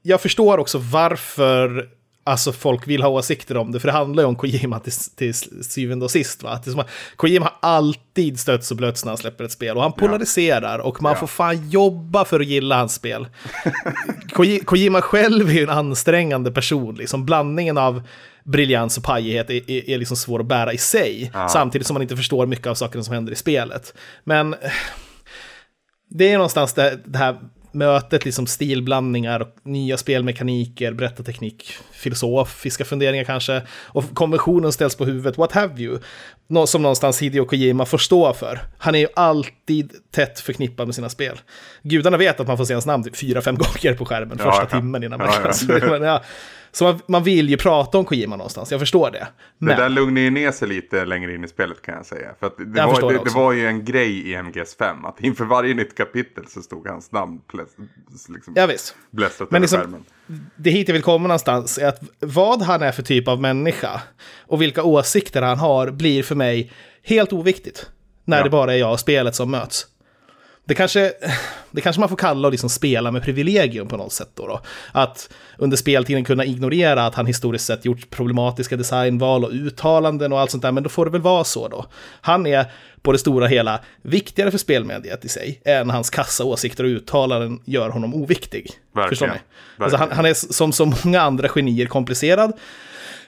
[0.01, 1.89] jag förstår också varför
[2.23, 5.33] alltså, folk vill ha åsikter om det, för det handlar ju om Kojima till, till
[5.63, 6.43] syvende och sist.
[6.43, 6.49] Va?
[6.49, 6.67] Att
[7.15, 11.01] Kojima har alltid stötts och blötts när han släpper ett spel, och han polariserar, och
[11.01, 11.19] man Ja.
[11.19, 13.27] får fan jobba för att gilla hans spel.
[14.33, 18.01] Koji- Kojima själv är ju en ansträngande person, liksom blandningen av
[18.43, 22.01] briljans och pajighet är, är, är liksom svår att bära i sig, samtidigt som man
[22.01, 23.93] inte förstår mycket av sakerna som händer i spelet.
[24.23, 24.55] Men
[26.09, 27.39] det är någonstans det, det här
[27.71, 35.37] mötet, liksom stilblandningar, och nya spelmekaniker, berättarteknik, filosofiska funderingar kanske, och konventionen ställs på huvudet,
[35.37, 35.99] what have you,
[36.47, 38.59] Nå- som någonstans Hideo Kojima får stå för.
[38.77, 41.39] Han är ju alltid tätt förknippad med sina spel.
[41.83, 44.51] Gudarna vet att man får se hans namn typ fyra, fem gånger på skärmen Ja,
[44.51, 46.23] första timmen innan man Ja, kan ja.
[46.71, 46.77] Det.
[46.77, 49.17] Så man, man vill ju prata om Kojima någonstans, jag förstår det.
[49.19, 49.27] Det
[49.57, 52.29] Men, där lugnar ju ner sig lite längre in i spelet kan jag säga.
[52.39, 55.45] För det, Jag var, det det, det var ju en grej i MGS5 att inför
[55.45, 57.41] varje nytt kapitel så stod hans namn
[58.29, 58.95] liksom, ja, visst.
[59.11, 60.05] blästrat Men över liksom- skärmen.
[60.55, 64.01] det hit jag vill komma någonstans är att vad han är för typ av människa
[64.47, 66.71] och vilka åsikter han har blir för mig
[67.03, 67.89] helt oviktigt.
[68.25, 68.43] När Ja.
[68.43, 69.87] det bara är jag och spelet som möts.
[70.69, 71.13] Det kanske,
[71.71, 74.61] det kanske man får kalla och liksom spela med privilegium på något sätt då, då.
[74.91, 80.39] Att under speltiden kunna ignorera att han historiskt sett gjort problematiska designval och uttalanden och
[80.39, 81.85] allt sånt där, men då får det väl vara så då.
[82.21, 82.65] Han är
[83.01, 87.61] på det stora hela viktigare för spelmediet i sig än hans kassa åsikter och uttalanden
[87.65, 88.71] gör honom oviktig.
[88.95, 89.09] Verkligen.
[89.09, 89.83] Förstår ni?
[89.83, 92.53] Alltså han, han är som så många andra genier komplicerad.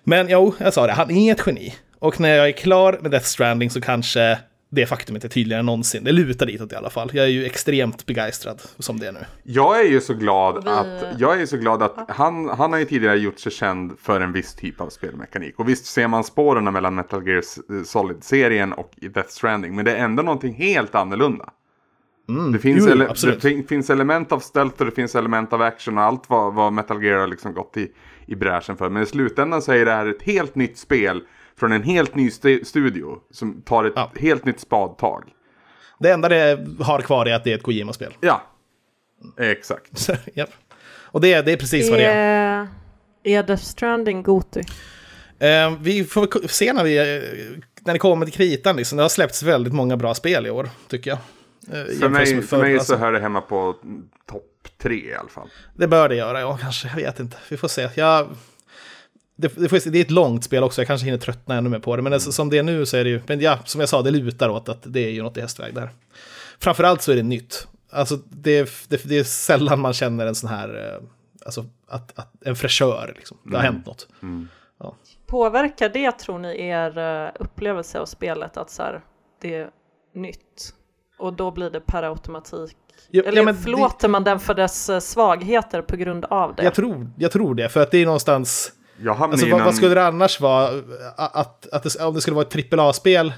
[0.03, 1.75] Men jo, jag sa det, han är ett geni.
[1.99, 4.37] Och när jag är klar med Death Stranding så kanske
[4.73, 6.03] det faktumet är tydligare än någonsin.
[6.03, 7.09] Det lutar ditåt i alla fall.
[7.13, 9.19] Jag är ju extremt begeistrad som det är nu.
[9.43, 12.85] Jag är ju så glad att, jag är så glad att han, han har ju
[12.85, 15.59] tidigare gjort sig känd för en viss typ av spelmekanik.
[15.59, 17.41] Och visst ser man spåren mellan Metal Gear
[17.83, 19.75] Solid-serien och Death Stranding.
[19.75, 21.49] Men det är ändå någonting helt annorlunda.
[22.53, 22.99] det, finns Mm.
[22.99, 26.03] Jo, ele- det fin- finns element av stealth och det finns element av action och
[26.03, 27.91] allt vad, vad Metal Gear har liksom gått i,
[28.25, 28.89] i bräschen för.
[28.89, 31.21] Men i slutändan så är det här ett helt nytt spel
[31.61, 34.11] från en helt ny st- studio som tar ett Ja.
[34.19, 35.23] helt nytt spadtag.
[35.99, 38.13] Det enda det har kvar är att det är ett Kojima-spel.
[38.21, 38.41] Ja,
[39.39, 39.97] exakt.
[39.99, 40.13] Så.
[40.93, 42.67] Och det, det är precis vad det är.
[43.23, 44.61] Är, Death Stranding Goti?
[45.39, 48.75] Eh, vi får se när, vi, eh, när det kommer till kritan.
[48.75, 48.95] Liksom.
[48.97, 51.19] Det har släppts väldigt många bra spel i år, tycker jag.
[51.79, 52.95] Eh, För mig, för mig så alltså.
[52.95, 53.75] hör det hemma på
[54.29, 55.49] topp tre i alla fall.
[55.75, 56.87] Det bör det göra, ja, kanske.
[56.87, 57.37] Jag vet inte.
[57.49, 57.89] Vi får se.
[57.95, 58.27] Jag,
[59.41, 61.95] det, det, det är ett långt spel också, jag kanske hinner tröttna ännu mer på
[61.95, 62.01] det.
[62.01, 64.01] Men alltså, som det är nu så är det ju, men ja, som jag sa,
[64.01, 65.89] det lutar åt att det är ju något i hästväg där.
[66.59, 67.67] Framförallt så är det nytt.
[67.91, 71.03] Alltså, det, det, det är sällan man känner en sån här, eh,
[71.45, 73.37] alltså, att, att, en fräschör, liksom.
[73.43, 74.07] Det har hänt något.
[75.27, 79.01] Påverkar det, tror ni, er eh, upplevelse av spelet att så här,
[79.41, 79.69] det är
[80.15, 80.73] nytt?
[81.19, 82.77] Och då blir det per automatik?
[83.09, 86.55] Ja, Eller ja, men det- förlåter man den för dess eh, svagheter på grund av
[86.55, 86.63] det?
[86.63, 88.71] Jag tror, jag tror det, för att det är någonstans...
[89.07, 90.69] Alltså, vad, vad skulle det annars vara?
[91.17, 93.33] Att, att, att det, om det skulle vara ett AAA-spel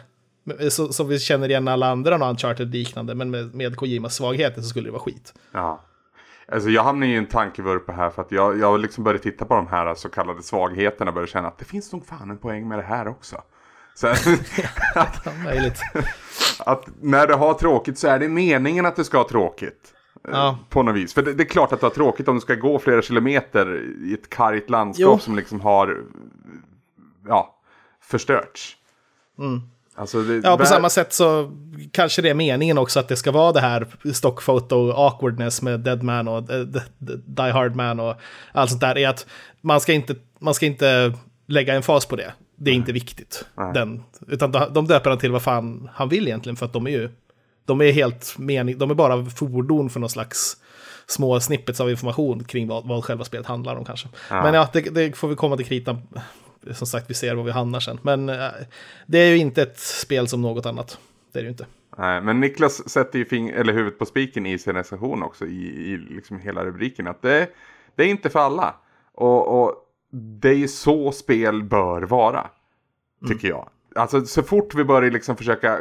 [0.69, 4.61] så, som vi känner igen alla andra och Uncharted liknande, men med, med Kojimas svagheter
[4.61, 5.33] så skulle det vara skit.
[5.51, 5.83] Ja.
[6.51, 9.55] Alltså jag hamnar i en tankevurpa här för att jag, jag liksom började titta på
[9.55, 12.67] de här så kallade svagheterna och började känna att det finns nog fan en poäng
[12.67, 13.41] med det här också.
[13.95, 14.25] Så att,
[15.43, 15.81] möjligt.
[16.65, 19.93] att när du har tråkigt så är det meningen att du ska ha tråkigt.
[20.27, 20.57] Eh, Ja.
[20.69, 21.13] På något vis.
[21.13, 23.81] För det, det är klart att det är tråkigt om du ska gå flera kilometer
[24.03, 25.19] i ett kargt landskap Jo.
[25.19, 26.03] som liksom har
[27.27, 27.55] ja,
[28.01, 28.77] förstörts.
[29.95, 30.41] Alltså det, Mm.
[30.43, 31.51] Ja, på samma sätt så
[31.91, 36.27] kanske det är meningen också att det ska vara det här stockfoto awkwardness med Deadman
[36.27, 36.65] och eh,
[37.25, 38.15] Die Hard Man och
[38.51, 38.97] allt sånt där.
[38.97, 39.25] Är att
[39.61, 41.13] man ska inte, man ska inte
[41.47, 42.33] lägga en fas på det.
[42.55, 43.45] Det är inte viktigt.
[43.73, 46.91] Den, utan de döper han till vad fan han vill egentligen för att de är
[46.91, 47.09] ju
[47.65, 50.57] de är helt mening, de är bara fordon för någon slags
[51.07, 54.07] små snippets av information kring vad, vad själva spelet handlar om kanske.
[54.29, 56.01] Men ja, det, det får vi komma till kritan.
[56.71, 57.99] Som sagt, vi ser var vi hamnar sen.
[58.01, 58.47] Men eh,
[59.05, 60.97] det är ju inte ett spel som något annat.
[61.31, 61.65] Det är det ju inte.
[61.97, 65.65] Nej, men Niklas sätter ju fing- eller huvudet på spiken i sin recension också i,
[65.65, 67.07] i liksom hela rubriken.
[67.07, 67.49] Att det,
[67.95, 68.75] det är inte för alla.
[69.13, 69.75] Och, och
[70.11, 72.49] det är ju så spel bör vara.
[73.27, 73.69] Tycker jag.
[73.95, 75.79] Alltså så fort vi börjar liksom försöka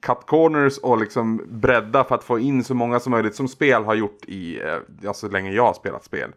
[0.00, 3.84] cut corners och liksom bredda för att få in så många som möjligt som spel
[3.84, 6.32] har gjort i, eh, ja, så länge jag har spelat spel.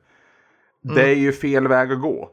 [0.82, 2.30] Det är ju fel väg att gå.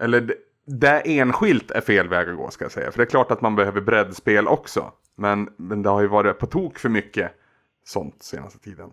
[0.00, 0.34] Eller det,
[0.66, 2.90] det enskilt är fel väg att gå ska jag säga.
[2.90, 4.92] För det är klart att man behöver breddspel också.
[5.16, 7.32] Men, men det har ju varit på tok för mycket
[7.84, 8.90] sånt senaste tiden.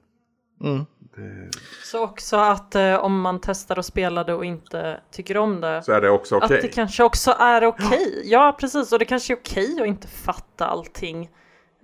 [1.83, 5.83] Så också att eh, om man testar att spela det och inte tycker om det,
[5.83, 6.55] Så är det också okej.
[6.55, 8.21] att det kanske också är okej.
[8.23, 8.91] Ja, precis.
[8.91, 11.29] Och det kanske är okej att inte fatta allting.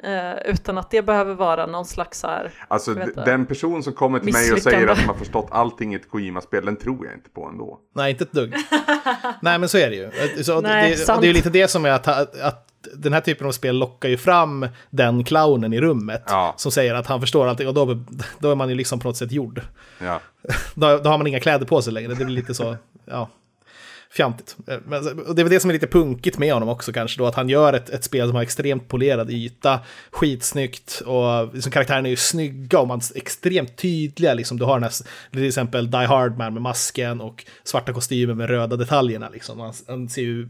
[0.03, 2.93] Eh, utan att det behöver vara någon slags så här, Alltså
[3.25, 6.09] den person som kommer till mig och säger att de har förstått allting i ett
[6.09, 7.79] Kojima-spel, den tror jag inte på ändå.
[7.95, 8.55] Nej, inte ett dugg.
[9.41, 10.43] Nej, men så är det ju.
[10.43, 11.17] Så Nej, det, sant.
[11.17, 13.77] och det är ju lite det som är att, att den här typen av spel
[13.77, 16.23] lockar ju fram den clownen i rummet.
[16.27, 16.53] Ja.
[16.57, 17.99] Som säger att han förstår allting och då,
[18.39, 19.61] då är man ju liksom på något sätt gjord.
[19.99, 20.21] Ja.
[20.75, 22.13] Då, då har man inga kläder på sig längre.
[22.13, 23.29] Det blir lite så, ja,
[24.15, 24.57] fjantigt.
[24.85, 27.25] Men, och det är väl det som är lite punkigt med honom också kanske då,
[27.25, 29.79] att han gör ett, ett spel som har extremt polerad yta,
[30.11, 34.33] skitsnyggt och liksom, karaktärerna är ju snygga och man är extremt tydliga.
[34.33, 34.91] Liksom, du har den här,
[35.31, 39.29] till exempel Die Hard Man med masken och svarta kostymer med röda detaljerna.
[39.29, 39.59] Liksom.
[39.59, 40.49] Han, han ser ju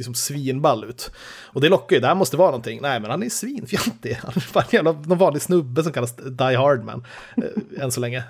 [0.00, 1.10] liksom svinball ut.
[1.42, 2.78] Och det lockar ju, det här måste vara någonting.
[2.82, 4.12] Nej, men han är svinfjantig.
[4.22, 7.92] Han är bara en jävla, någon vanlig snubbe som kallas Die Hard Man, eh, än
[7.92, 8.24] så länge.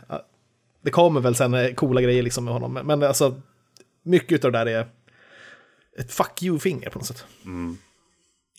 [0.83, 3.41] Det kommer väl sen eh, coola grejer liksom med honom, men- alltså
[4.03, 4.87] mycket av det där är
[5.99, 7.25] ett fuck you-finger på något sätt.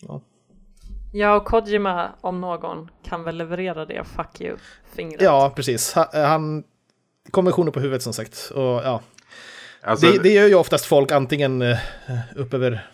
[0.00, 0.22] Ja.
[1.12, 5.22] ja och Kojima om någon kan väl leverera det fuck you-fingret.
[5.22, 5.92] ja, precis.
[5.92, 6.64] Han, han
[7.30, 8.50] konventioner på huvudet som sagt.
[8.54, 9.00] Och, ja.
[9.84, 11.78] Alltså, det, det gör ju oftast folk antingen eh,
[12.36, 12.86] upp över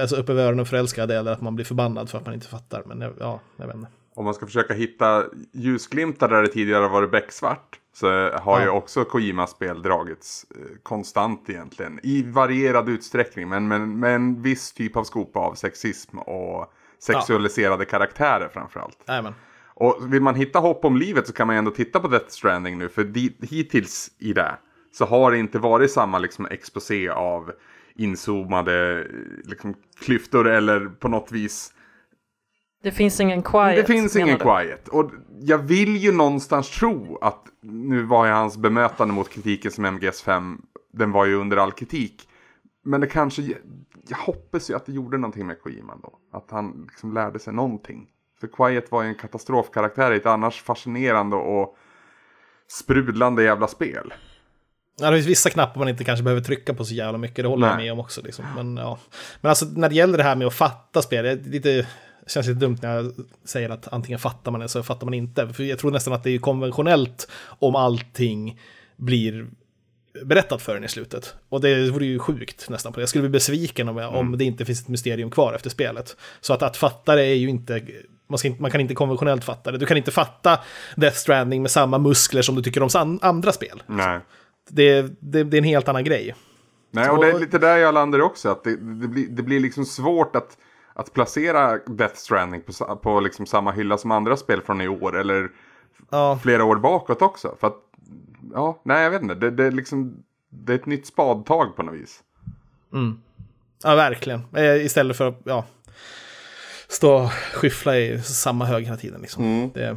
[0.00, 2.82] Alltså upp över öronen förälskade eller att man blir förbannad för att man inte fattar.
[2.86, 3.88] Men ja, jag vet inte.
[4.14, 7.76] Om man ska försöka hitta ljusglimtar där det tidigare varit becksvart.
[7.92, 8.62] Så har Ja.
[8.62, 12.00] ju också Kojima-spel dragits eh, konstant egentligen.
[12.02, 13.48] I varierad utsträckning.
[13.48, 18.98] Men med, med en viss typ av skopa av sexism och sexualiserade karaktärer framförallt.
[19.08, 19.34] Nej, men.
[19.74, 22.28] Och vill man hitta hopp om livet så kan man ju ändå titta på Death
[22.28, 22.88] Stranding nu.
[22.88, 24.54] För di- hittills i det
[24.92, 27.52] så har det inte varit samma liksom exposé av
[28.00, 29.06] inzoomade
[29.44, 31.72] liksom, klyftor eller på något vis
[32.82, 33.76] Det finns ingen quiet.
[33.76, 34.44] det finns ingen du?
[34.44, 34.88] quiet.
[34.88, 35.10] Och
[35.40, 40.58] jag vill ju någonstans tro att nu var ju hans bemötande mot kritiken som MGS5,
[40.92, 42.28] den var ju under all kritik.
[42.84, 43.42] Men det kanske,
[44.08, 46.18] jag hoppas ju att det gjorde någonting med Kojima då.
[46.32, 48.08] Att han liksom lärde sig någonting.
[48.40, 51.76] För Quiet var ju en katastrofkaraktär i ett annars fascinerande och
[52.68, 54.14] sprudlande jävla spel.
[55.00, 57.48] Ja, det finns vissa knappar man inte kanske behöver trycka på så jävla mycket, det
[57.48, 57.84] håller jag Nej.
[57.84, 58.22] med om också.
[58.22, 58.44] Liksom.
[58.56, 58.98] Men, ja.
[59.40, 61.86] Men alltså när det gäller det här med att fatta spel, det, lite, det
[62.26, 63.12] känns lite dumt när jag
[63.44, 65.48] säger att antingen fattar man det så fattar man inte.
[65.48, 68.60] För jag tror nästan att det är konventionellt om allting
[68.96, 69.46] blir
[70.24, 71.34] berättat för en i slutet.
[71.48, 72.92] Och det vore ju sjukt nästan.
[72.92, 73.02] på det.
[73.02, 76.16] Jag skulle bli besviken om, jag, om det inte finns ett mysterium kvar efter spelet.
[76.40, 77.82] Så att, att fatta det är ju inte...
[78.26, 79.78] Man, inte, man kan inte konventionellt fatta det.
[79.78, 80.60] Du kan inte fatta
[80.96, 83.82] Death Stranding med samma muskler som du tycker om andra spel.
[83.86, 84.20] Nej.
[84.70, 86.34] Det, det, det är en helt annan grej.
[86.90, 88.48] Nej, och det är lite där jag landar också.
[88.48, 90.58] Att det, det, blir, det blir liksom svårt att,
[90.94, 95.20] att placera Death Stranding på, på liksom samma hylla som andra spel från i år.
[95.20, 95.50] Eller
[96.10, 97.56] Ja, flera år bakåt också.
[97.60, 97.76] För att,
[98.54, 99.34] ja, nej jag vet inte.
[99.34, 102.22] Det, det, är liksom, det är ett nytt spadtag på något vis.
[103.82, 104.42] ja verkligen.
[104.56, 105.64] Eh, Istället för att ja,
[106.88, 109.20] stå och skyffla i samma hög hela tiden.
[109.20, 109.70] Liksom.
[109.74, 109.96] Det är...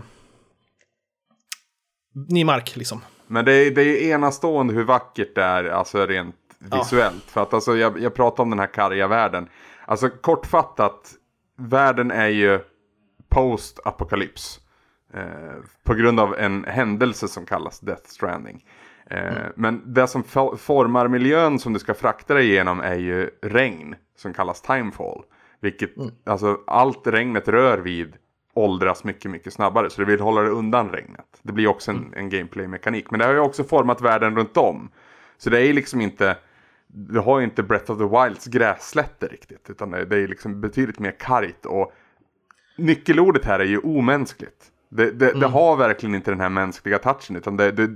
[2.29, 3.01] Ny mark, liksom.
[3.27, 7.23] Men det är, det är enastående hur vackert det är, alltså rent visuellt.
[7.23, 9.49] För att alltså, jag, jag pratar om den här karga världen.
[9.86, 11.12] Alltså kortfattat,
[11.57, 12.59] världen är ju
[13.29, 14.59] post-apokalyps.
[15.13, 18.65] Eh, på grund av en händelse som kallas Death Stranding.
[19.09, 23.29] Eh, Men det som fo- formar miljön som du ska frakta dig igenom är ju
[23.41, 25.23] regn som kallas timefall.
[25.62, 25.89] Vilket,
[26.25, 28.13] alltså allt regnet rör vid
[28.53, 29.89] åldras mycket, mycket snabbare.
[29.89, 31.25] Så det vill hålla det undan regnet.
[31.41, 33.11] Det blir också en, en gameplay-mekanik.
[33.11, 34.89] Men det har ju också format världen runt om.
[35.37, 36.37] Så det är liksom inte,
[36.87, 39.69] du har ju inte Breath of the Wilds grässlätter riktigt.
[39.69, 41.65] Utan det, är liksom betydligt mer kargt.
[41.65, 41.93] Och
[42.77, 44.71] nyckelordet här är ju omänskligt.
[44.89, 47.35] Det, det, det har verkligen inte den här mänskliga touchen.
[47.35, 47.89] Utan det, det,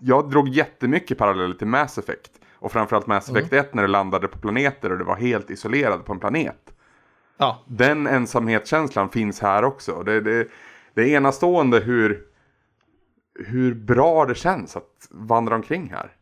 [0.00, 2.30] jag drog jättemycket paralleller till Mass Effect.
[2.54, 6.04] Och framförallt Mass Effect 1 när du landade på planeter och du var helt isolerad
[6.04, 6.73] på en planet.
[7.38, 10.02] Ja, Den ensamhetskänslan finns här också.
[10.02, 10.48] Det, det,
[10.94, 12.22] det är enastående hur,
[13.46, 16.12] hur bra det känns att vandra omkring här.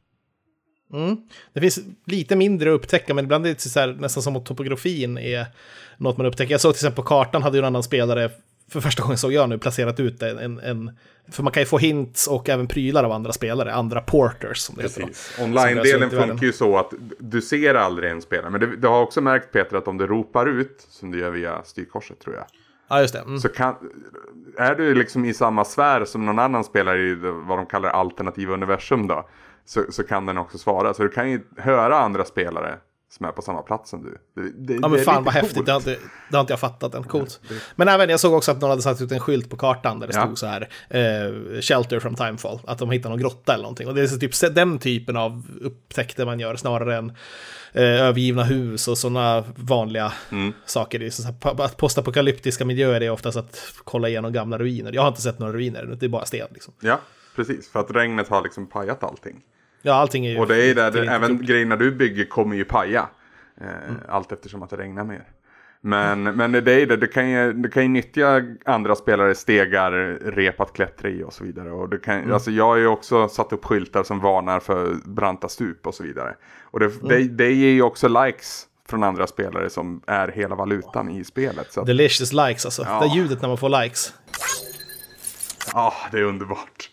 [1.52, 4.46] det finns lite mindre att upptäcka, men ibland är det så här, nästan som att
[4.46, 5.46] topografin är
[5.96, 6.52] något man upptäcker.
[6.54, 8.30] Jag såg till exempel på kartan hade ju en annan spelare,
[8.72, 10.90] för första gången såg jag nu, placerat ut en, en,
[11.30, 14.76] för man kan ju få hints och även prylar av andra spelare, andra porters som
[14.76, 15.00] det heter.
[15.00, 15.08] då.
[15.12, 18.50] Som Online-delen funkar ju så att du ser aldrig en spelare.
[18.50, 21.30] Men det, du har också märkt Peter att om du ropar ut, som du gör
[21.30, 22.44] via styrkorset tror jag.
[22.88, 23.20] Ja, just det.
[23.20, 23.38] Mm.
[23.38, 23.74] Så kan,
[24.58, 28.54] är du liksom i samma sfär som någon annan spelare i vad de kallar alternativa
[28.54, 29.28] universum då.
[29.64, 30.94] Så, så kan den också svara.
[30.94, 32.78] Så du kan ju höra andra spelare
[33.16, 34.18] som är på samma plats som du.
[34.42, 35.98] Det, det, Ja det men är fan vad häftigt, det har, inte,
[36.30, 37.04] det har inte jag fattat än.
[37.04, 37.40] Coolt.
[37.76, 40.06] Men även, jag såg också att någon hade satt ut en skylt på kartan där
[40.06, 40.22] det Ja.
[40.24, 43.88] stod så här, eh, Shelter from Timefall, att de hittar någon grotta eller någonting.
[43.88, 47.10] Och det är så typ den typen av upptäckter man gör snarare än
[47.72, 50.52] eh, övergivna hus och sådana vanliga Mm.
[50.66, 50.98] saker.
[50.98, 54.92] Det är så här, att postapokalyptiska miljöer är oftast att kolla igenom gamla ruiner.
[54.92, 56.74] Jag har inte sett några ruiner, det är bara sten liksom.
[56.80, 57.00] Ja,
[57.36, 57.70] precis.
[57.72, 59.40] För att regnet har liksom pajat allting.
[59.82, 60.38] Ja, allting är ju...
[60.38, 61.44] Och det är där, det även klokt.
[61.44, 63.08] grejerna du bygger kommer ju paja.
[63.60, 63.66] Eh,
[64.08, 65.24] Allt eftersom att det regnar mer.
[65.84, 69.90] Men, men det är det, du kan, ju, du kan ju nyttja andra spelare stegar,
[70.24, 71.72] rep att klättra i och så vidare.
[71.72, 75.48] Och du kan, alltså jag har ju också satt upp skyltar som varnar för branta
[75.48, 76.34] stup och så vidare.
[76.60, 81.10] Och det, det, det ger ju också likes från andra spelare som är hela valutan
[81.10, 81.72] i spelet.
[81.72, 82.82] Så att, Delicious likes alltså.
[82.82, 83.00] Ja.
[83.00, 84.14] Det är ljudet när man får likes.
[85.72, 86.90] ah, det är underbart.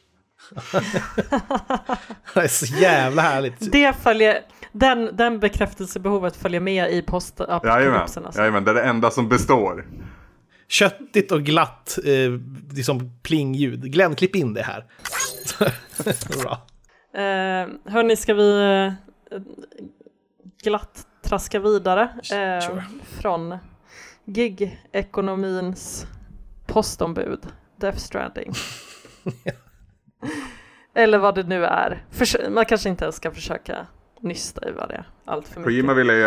[2.33, 3.71] Det är så jävla härligt.
[3.71, 8.25] Det följer, den, den bekräftelsebehovet följer med i Jajamän, postapokalypsen.
[8.25, 8.41] Alltså.
[8.41, 9.85] jajamän, det är det enda som består.
[10.67, 12.31] Köttigt och glatt, eh,
[12.75, 13.91] liksom plingljud.
[13.91, 14.85] Glenn, klipp in det här.
[16.43, 16.51] Bra.
[17.21, 18.75] Eh, hörni, ska vi
[19.31, 19.39] eh,
[20.63, 22.83] glatt traska vidare eh, Sure.
[23.21, 23.57] från
[24.25, 26.05] gig-ekonomins
[26.67, 27.39] postombud,
[27.79, 28.53] Death Stranding.
[30.95, 32.03] Eller vad det nu är.
[32.49, 33.87] Man kanske inte ens ska försöka
[34.21, 35.65] nysta i vad det är allt för mycket.
[35.65, 36.23] Kojima ville ju,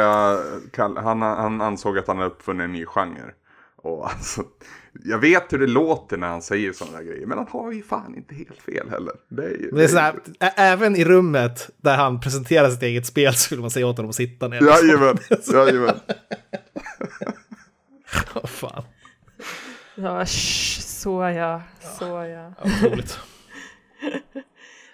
[0.70, 3.32] kall- han, han ansåg att han hade uppfunnit en ny genre.
[3.76, 4.42] Och alltså,
[5.04, 7.82] jag vet hur det låter när han säger sådana där grejer, men han har ju
[7.82, 9.12] fan inte helt fel heller.
[9.28, 12.82] Det är, ju- Det är så här, ä- även i rummet där han presenterar sitt
[12.82, 14.62] eget spel så vill man säga åt honom att sitta ner.
[14.62, 15.18] Jajamän,
[15.52, 16.00] jajamän.
[18.34, 18.82] Åh, fan.
[19.94, 21.62] Ja, sh, så ja,
[21.98, 22.52] så ja.
[22.64, 23.18] Otroligt.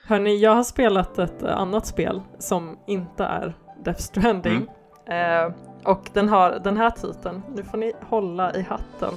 [0.08, 4.66] Hörni, jag har spelat ett eh, annat spel som inte är Death Stranding.
[5.06, 5.52] Eh,
[5.84, 9.14] och den har den här titeln, nu får ni hålla i hatten.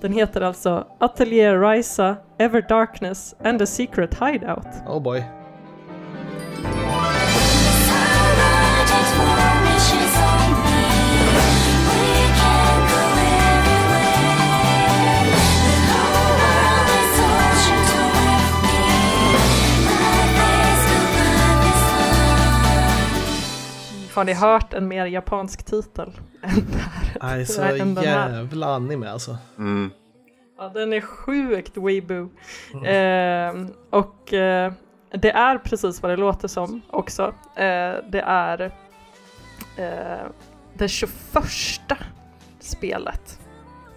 [0.00, 4.66] Den heter alltså Atelier Ryza, Ever Darkness and a Secret Hideout.
[4.88, 5.24] Oh boy.
[24.20, 26.12] Har ni hört en mer japansk titel?
[26.42, 27.18] än det här?
[27.22, 27.62] Nej, så
[28.02, 29.36] jävla anime alltså.
[29.58, 29.90] Mm.
[30.58, 32.30] Ja, den är sjukt weeboo.
[32.86, 34.72] Eh, och eh,
[35.10, 37.22] det är precis vad det låter som också.
[37.56, 38.72] Eh, det är
[39.76, 40.26] eh,
[40.74, 41.12] det 21
[42.58, 43.40] spelet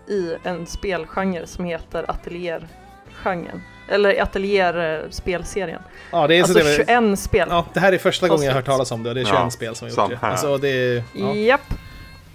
[0.07, 3.61] i en spelgenre som heter Ateliergenren.
[3.87, 5.81] Eller Atelier-spelserien.
[6.11, 7.47] Ja, det är Alltså så det, 21 spel.
[7.51, 9.25] ja, det här är första gången jag har hört talas om det och det är
[9.25, 10.27] 21 Ja, spel som har gjort det.
[10.27, 11.03] Alltså det.
[11.13, 11.73] Ja, Japp,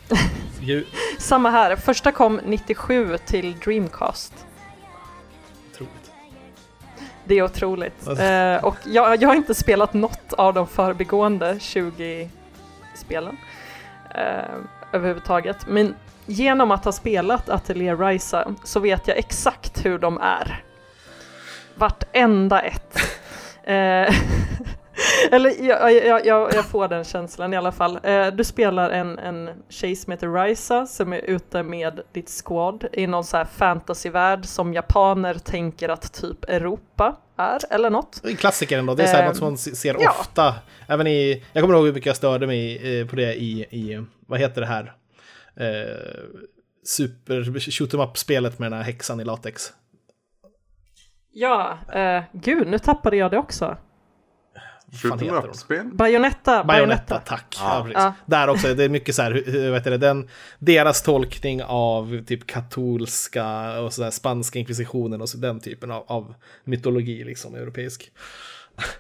[1.18, 1.76] samma här.
[1.76, 4.32] Första kom 97 till Dreamcast.
[5.72, 6.10] otroligt.
[7.24, 8.08] Det är otroligt.
[8.08, 8.24] Alltså.
[8.24, 12.30] Eh, och jag, jag har inte spelat något av de förbigående 20
[12.94, 13.36] spelen
[14.14, 14.22] eh,
[14.92, 15.56] överhuvudtaget.
[15.66, 15.94] Men
[16.26, 20.64] genom att ha spelat Atelier Ryza så vet jag exakt hur de är.
[21.78, 22.96] Vartenda ett.
[23.64, 24.14] Eh,
[25.30, 27.98] Eller jag, jag, jag, jag får den känslan i alla fall.
[28.02, 32.84] Eh, du spelar en, en tjej som heter Ryza som är ute med ditt squad
[32.92, 38.20] i någon så här fantasyvärld som japaner tänker att typ Europa är eller något.
[38.24, 40.10] En klassiker ändå, det är så här något som man se- ser ja.
[40.20, 40.54] ofta.
[40.88, 44.04] Även i, jag kommer ihåg hur mycket jag störde mig eh, på det i, i
[44.26, 44.94] vad heter det här?
[45.56, 45.96] Eh,
[46.84, 49.72] super shoot em up-spelet med den här häxan i latex.
[51.40, 53.76] Ja, eh, gud, nu tappade jag det också.
[54.92, 55.50] Shoot heter em hon?
[55.50, 55.86] up-spel?
[55.92, 57.56] Bajonetta, Bajonetta, tack.
[57.60, 57.86] Ja.
[57.94, 58.12] Ja.
[58.26, 59.32] Där också, det är mycket så här,
[59.70, 60.28] vet du, det, den,
[60.58, 66.04] deras tolkning av typ katolska och så där spanska inkvisitionen och så den typen av,
[66.06, 66.34] av
[66.64, 68.12] mytologi, liksom europeisk.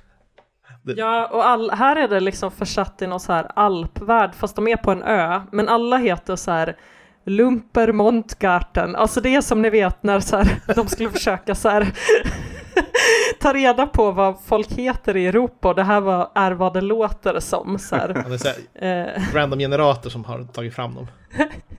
[0.96, 4.68] Ja, och all, här är det liksom försatt i någon så här alpvärld, fast de
[4.68, 6.76] är på en ö, men alla heter så här
[7.24, 11.68] Lumper Montgarten, alltså det är som ni vet när så här, de skulle försöka så
[11.68, 11.92] här
[13.40, 16.80] ta reda på vad folk heter i Europa och det här var, är vad det
[16.80, 17.78] låter som.
[17.78, 18.08] Så här.
[18.24, 21.06] Ja, det är så här, Eh, random generator som har tagit fram dem.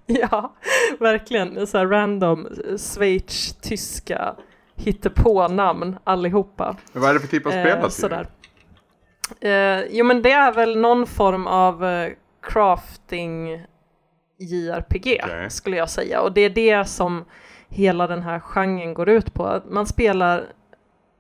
[0.06, 0.54] ja,
[1.00, 1.68] verkligen.
[1.68, 4.36] Så här random Schweiz, tyska
[4.76, 6.76] hittepå-namn allihopa.
[6.94, 8.28] Men vad är det för typ av spel Eh, sådär.
[9.42, 12.10] Eh, jo men det är väl någon form av eh,
[12.42, 13.66] crafting
[14.40, 15.50] JRPG Okej.
[15.50, 16.22] skulle jag säga.
[16.22, 17.26] Och det är det som
[17.68, 19.46] hela den här genren går ut på.
[19.46, 20.46] Att Man spelar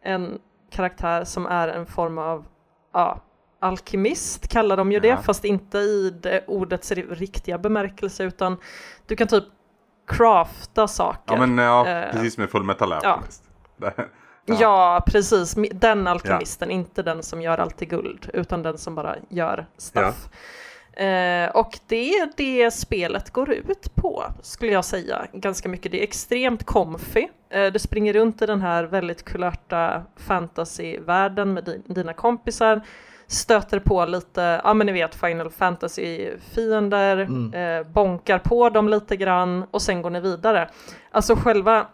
[0.03, 0.39] en
[0.71, 2.45] karaktär som är en form av
[2.93, 3.19] ja,
[3.59, 5.17] alkemist kallar de ju det, Ja.
[5.17, 8.57] fast inte i det ordets riktiga bemärkelse utan
[9.07, 9.43] du kan typ
[10.07, 11.35] crafta saker.
[11.35, 13.43] Ja, men ja, Eh, precis med Full Metal Alchemist.
[13.77, 14.07] Där-
[14.45, 15.55] Ja, precis.
[15.73, 20.29] Den alkemisten, inte den som gör allt till guld, utan den som bara gör stuff.
[20.99, 25.27] Eh, och det är det spelet går ut på, skulle jag säga.
[25.33, 25.91] Ganska mycket.
[25.91, 27.27] Det är extremt comfy.
[27.49, 32.81] Eh, du springer runt i den här väldigt kulörta fantasyvärlden med din, dina kompisar.
[33.27, 37.19] Stöter på lite, ja men ni vet Final Fantasy-fiender,
[37.55, 40.69] eh, bonkar på dem lite grann och sen går ni vidare.
[41.11, 41.87] Alltså själva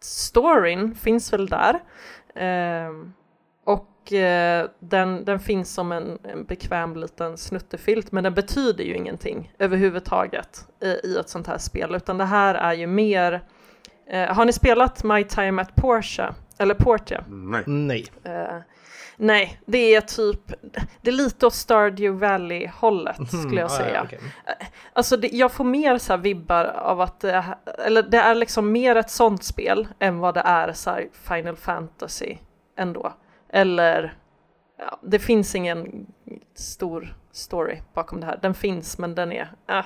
[0.00, 1.80] storyn finns väl där.
[4.06, 8.94] Och eh, den, den finns som en, en bekväm liten snuttefilt men den betyder ju
[8.96, 13.42] ingenting överhuvudtaget i, i ett sånt här spel utan det här är ju mer
[14.10, 16.34] eh, Har ni spelat My Time at Porsche?
[16.58, 17.24] Eller Portia?
[17.28, 17.62] Nej.
[17.66, 18.06] Nej.
[18.24, 18.56] Eh,
[19.16, 20.40] nej, det är typ,
[21.02, 24.02] det är lite åt Stardew Valley-hållet skulle jag Ah, ja, säga.
[24.04, 24.18] okej.
[24.92, 27.44] Alltså det, jag får mer så här vibbar av att det är,
[27.86, 31.56] eller det är liksom mer ett sånt spel än vad det är så här Final
[31.56, 32.36] Fantasy
[32.78, 33.12] ändå.
[33.54, 34.14] Eller,
[34.78, 36.06] ja, det finns ingen
[36.54, 38.38] stor story bakom det här.
[38.42, 39.84] Den finns men den är, äh.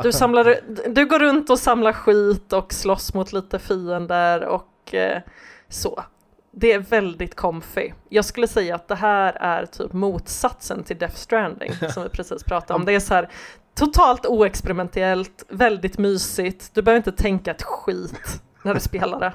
[0.02, 0.56] du, samlar,
[0.88, 5.22] du går runt och samlar skit och slåss mot lite fiender och eh,
[5.68, 6.04] så.
[6.52, 7.92] Det är väldigt comfy.
[8.08, 12.44] Jag skulle säga att det här är typ motsatsen till Death Stranding som vi precis
[12.44, 12.84] pratade om.
[12.84, 13.28] Det är så här
[13.74, 16.70] totalt oexperimentellt, väldigt mysigt.
[16.74, 19.32] Du behöver inte tänka ett skit när du spelar det.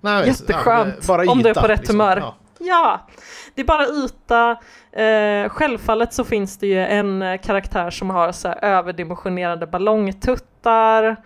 [0.00, 2.00] Nej, Jätteskönt, bara om du är yta, på rätt liksom.
[2.00, 2.16] humör.
[2.16, 2.36] Ja.
[2.64, 3.06] Ja,
[3.54, 4.50] det är bara yta.
[4.92, 11.16] Eh, självfallet så finns det ju en eh, karaktär som har så här överdimensionerade ballongtuttar.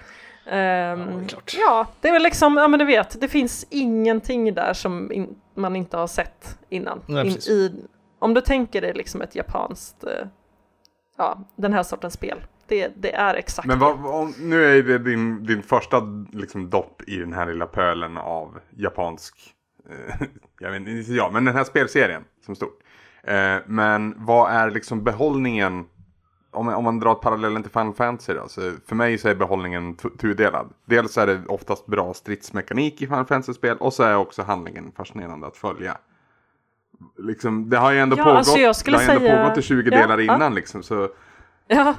[0.47, 4.55] Ehm, Ja, det ja, det är väl liksom, ja men du vet, det finns ingenting
[4.55, 7.01] där som in, man inte har sett innan.
[7.07, 7.84] Nej, In, i,
[8.18, 10.26] om du tänker dig liksom ett japanskt, eh,
[11.18, 12.39] ja, den här sortens spel.
[12.68, 17.03] Det, det är exakt Men vad, om, nu är det din, din första liksom, dopp
[17.07, 19.55] i den här lilla pölen av japansk, eh,
[20.61, 22.78] jag vet inte, ja, men den här spelserien som stort.
[23.22, 25.84] Eh, men vad är liksom behållningen,
[26.51, 29.95] om, om man drar parallellen till Final Fantasy då, så för mig så är behållningen
[29.97, 30.72] tu- tudelad.
[30.84, 35.47] Dels är det oftast bra stridsmekanik i Final Fantasy-spel och så är också handlingen fascinerande
[35.47, 35.99] att följa.
[37.18, 38.62] Liksom, det har ju ändå Ja, pågått, alltså det
[38.93, 40.34] har ju ändå säga- pågått i 20 Ja, delar ja.
[40.37, 41.09] innan liksom, så
[41.68, 41.95] Ja,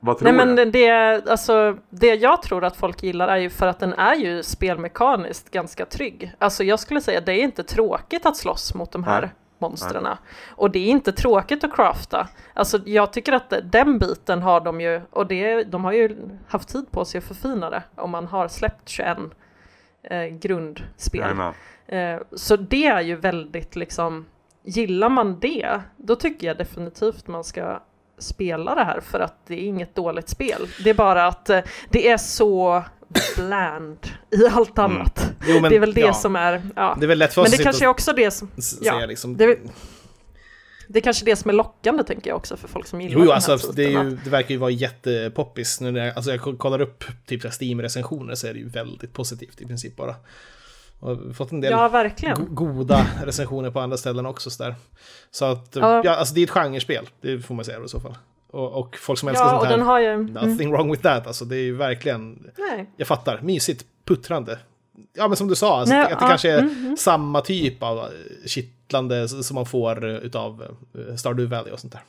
[0.00, 0.54] vad tror Nej du?
[0.54, 0.90] men det,
[1.30, 5.50] alltså, det jag tror att folk gillar är ju för att den är ju spelmekaniskt
[5.50, 6.32] ganska trygg.
[6.38, 9.30] Alltså jag skulle säga det är inte tråkigt att slåss mot de här Nej.
[9.58, 10.08] monstren.
[10.48, 12.28] Och det är inte tråkigt att crafta.
[12.54, 16.16] Alltså jag tycker att den biten har de ju, och det, de har ju
[16.48, 19.18] haft tid på sig att förfina det om man har släppt 21
[20.02, 21.40] eh, grundspel.
[21.86, 24.26] Eh, så det är ju väldigt liksom,
[24.62, 27.80] gillar man det, då tycker jag definitivt man ska
[28.22, 30.68] spela det här för att det är inget dåligt spel.
[30.84, 31.60] Det är bara att eh,
[31.90, 32.84] det är så
[33.36, 33.98] bland
[34.30, 35.32] i allt annat.
[35.48, 36.14] Jo, men, det är väl det ja.
[36.14, 36.96] som är, ja.
[37.00, 38.50] Det är väl lätt för Men oss det att sitta kanske är också det som,
[38.80, 39.36] ja, liksom.
[39.36, 39.58] det,
[40.88, 43.18] det är kanske det som är lockande tänker jag också för folk som gillar Jo,
[43.18, 45.80] den jo här alltså, det, är ju, det verkar ju vara jättepoppis.
[45.80, 49.60] Nu när jag, alltså jag kollar upp typ Steam-recensioner så är det ju väldigt positivt
[49.60, 50.14] i princip bara.
[51.00, 54.50] Och fått en del Ja, goda recensioner på andra ställen också.
[54.50, 54.74] Så, där.
[55.30, 56.02] så att, Ja.
[56.04, 56.14] ja.
[56.16, 58.14] alltså det är ett genrespel, det får man säga i så fall.
[58.50, 60.06] Och, och folk som älskar Ja, sånt här, den har ju...
[60.06, 62.90] Mm, nothing wrong with that, alltså det är ju verkligen, nej.
[62.96, 64.58] jag fattar, mysigt, puttrande.
[65.12, 67.82] Ja men som du sa, alltså, Nej, att det ja, kanske är mm, samma typ
[67.82, 68.08] av
[68.46, 70.76] kittlande som man får eh, utav
[71.08, 72.02] eh, Stardew Valley och sånt där.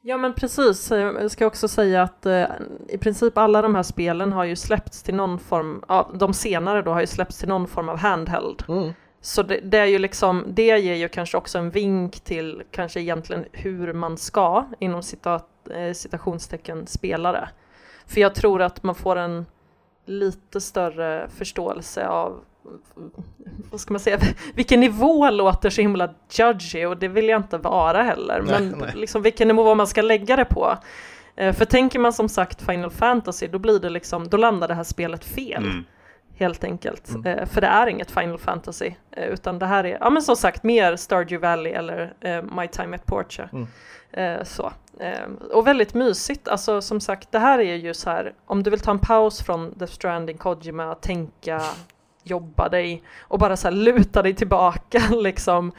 [0.00, 2.46] Ja men precis, jag ska också säga att eh,
[2.88, 6.82] i princip alla de här spelen har ju släppts till någon form, ja, de senare
[6.82, 8.64] då har ju släppts till någon form av handheld.
[8.68, 8.92] Mm.
[9.20, 13.00] Så det, det är ju liksom, det ger ju kanske också en vink till kanske
[13.00, 17.48] egentligen hur man ska inom citat, eh, citationstecken spelare.
[18.06, 19.46] För jag tror att man får en
[20.06, 22.40] lite större förståelse av
[23.70, 24.18] vad ska man säga,
[24.54, 28.42] vilken nivå låter så himla judgy och det vill jag inte vara heller.
[28.46, 28.92] Nej, Men nej.
[28.94, 30.78] liksom vilken nivå man ska lägga det på.
[31.36, 34.74] Eh, För tänker man som sagt Final Fantasy, då blir det liksom, då landar det
[34.74, 35.64] här spelet fel.
[35.64, 35.84] Mm.
[36.36, 37.08] Helt enkelt.
[37.26, 38.92] Eh, För det är inget Final Fantasy.
[39.10, 42.12] eh, Utan det här är, ja men som sagt, mer Stardew Valley eller
[42.60, 43.48] My Time at Portia.
[44.12, 44.72] Eh, så.
[45.52, 48.80] Och väldigt mysigt, alltså som sagt, det här är ju så här, om du vill
[48.80, 51.60] ta en paus från Death Stranding, Kojima, tänka,
[52.30, 55.72] jobba dig och bara så här luta dig tillbaka liksom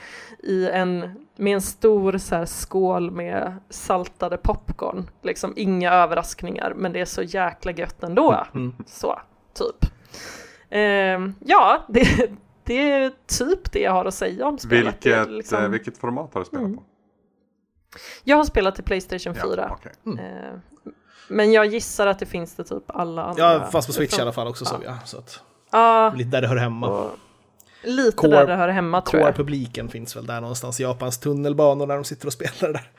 [0.44, 5.10] i en, med en stor så här skål med saltade popcorn.
[5.24, 8.46] Liksom inga överraskningar, men det är så jäkla gött ändå.
[8.86, 9.20] Så,
[9.54, 9.92] typ.
[10.70, 12.30] Ehm, ja, det,
[12.64, 15.06] det är typ det jag har att säga om spelet.
[15.06, 16.78] Vilket, liksom- eh, vilket format har du spelat Mm.
[16.78, 16.84] på?
[18.24, 19.44] Jag har spelat i Playstation 4.
[19.58, 19.92] Ja, okej.
[20.26, 20.60] Eh,
[21.30, 23.44] men jag gissar att det finns det typ alla andra.
[23.54, 24.96] Ja, fast på Switch i alla fall också såg jag.
[25.08, 26.88] Så att, Ja, lite där det hör hemma.
[26.88, 27.12] och
[27.84, 29.36] lite Core- där det hör hemma tror jag.
[29.36, 32.90] Core-publiken finns väl där någonstans i Japans tunnelbanor när de sitter och spelar där.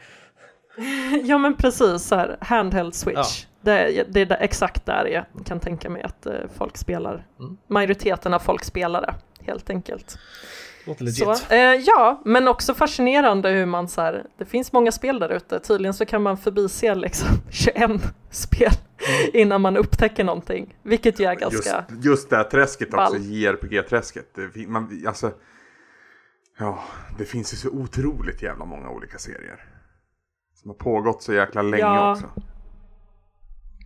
[1.25, 3.16] Ja men precis, så här, handheld switch.
[3.45, 3.49] Ja.
[3.61, 7.27] Det, är- det är där, exakt där jag kan tänka mig att eh, folk spelar.
[7.39, 7.57] Mm.
[7.66, 9.14] Majoriteten av folk spelar det,
[9.47, 10.18] helt enkelt.
[10.91, 11.18] Låter legit.
[11.36, 15.28] Så, eh, ja, men också fascinerande hur man så här, det finns många spel där
[15.28, 17.91] ute, tydligen så kan man förbise liksom 21
[18.30, 18.70] spel
[19.09, 19.30] Mm.
[19.43, 21.84] innan man upptäcker någonting, vilket ju är Just, ganska...
[22.03, 23.16] just det här träsket också, ball.
[23.22, 24.34] JRPG-träsket.
[24.34, 25.32] Det, fin- man, alltså,
[26.59, 26.78] ja,
[27.18, 29.64] det finns ju så otroligt jävla många olika serier.
[30.55, 32.12] Som har pågått så jäkla länge Ja.
[32.12, 32.26] också.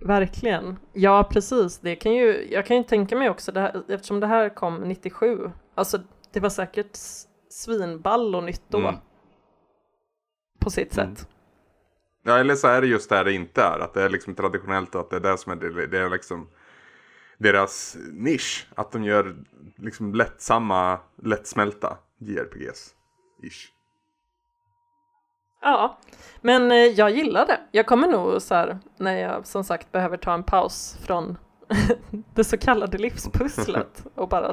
[0.07, 0.77] Verkligen.
[0.93, 1.79] Ja, precis.
[1.79, 4.75] Det kan ju, jag kan ju tänka mig också, det här, eftersom det här kom
[4.81, 5.99] 97, alltså
[6.35, 6.99] det var säkert
[7.51, 8.79] svinball och nytt då.
[8.79, 8.95] Mm.
[10.61, 11.17] På sitt Mm.
[11.17, 11.29] sätt.
[12.23, 13.79] Ja, eller så är det just där det inte är.
[13.79, 16.11] Att det är liksom traditionellt och att det är det som är, det, det är
[16.11, 16.49] liksom
[17.39, 18.69] deras nisch.
[18.75, 19.37] Att de gör
[19.77, 22.95] liksom lättsamma, lättsmälta JRPGs.
[23.43, 23.71] Ish.
[25.63, 25.99] Ja,
[26.41, 27.61] men eh, jag gillar det.
[27.71, 31.39] Jag kommer nog så här, när jag som sagt behöver ta en paus från
[32.35, 34.53] det så kallade livspusslet och bara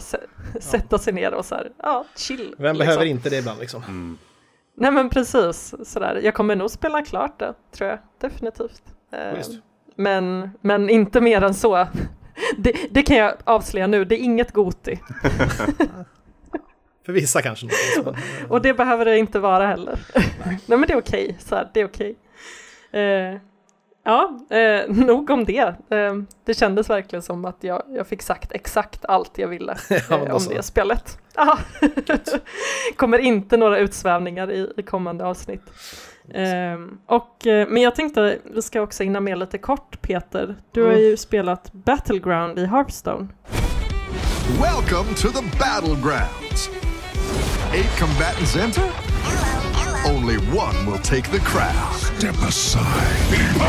[0.60, 2.56] sätta sig ner och så här, ja, chill.
[2.58, 2.86] Vem liksom.
[2.88, 3.84] behöver inte det ibland liksom?
[3.84, 4.18] Mm.
[4.78, 6.20] Nej men precis, sådär.
[6.24, 8.00] Jag kommer nog spela klart det, tror jag.
[8.22, 8.84] Definitivt.
[9.14, 9.52] Eh, Visst.
[9.96, 11.88] Men, men inte mer än så.
[12.58, 15.00] Det, det kan jag avslöja nu, det är inget Goti.
[17.06, 17.68] För vissa kanske.
[18.06, 18.16] men-
[18.50, 20.00] Och det behöver det inte vara heller.
[20.46, 22.16] Nej, men det är okej, så här, det är okej.
[22.92, 23.40] Eh,
[24.04, 25.60] ja, eh, nog om det.
[25.90, 26.14] Eh,
[26.46, 29.72] det kändes verkligen som att jag, jag fick sagt exakt allt jag ville
[30.10, 30.54] eh, om så.
[30.54, 31.18] det spelet.
[31.36, 31.58] Ja.
[32.96, 35.64] Kommer inte några utsvävningar i, i kommande avsnitt.
[36.34, 40.56] Ehm, och, eh, men jag tänkte, vi ska också hinna med lite kort Peter.
[40.72, 41.02] Du har Mm.
[41.04, 43.28] ju spelat Battleground i Hearthstone.
[44.62, 46.70] Welcome to the battlegrounds.
[47.74, 48.84] Eight combatants enter.
[50.16, 52.11] Only one will take the crown.
[52.18, 53.62] Step aside.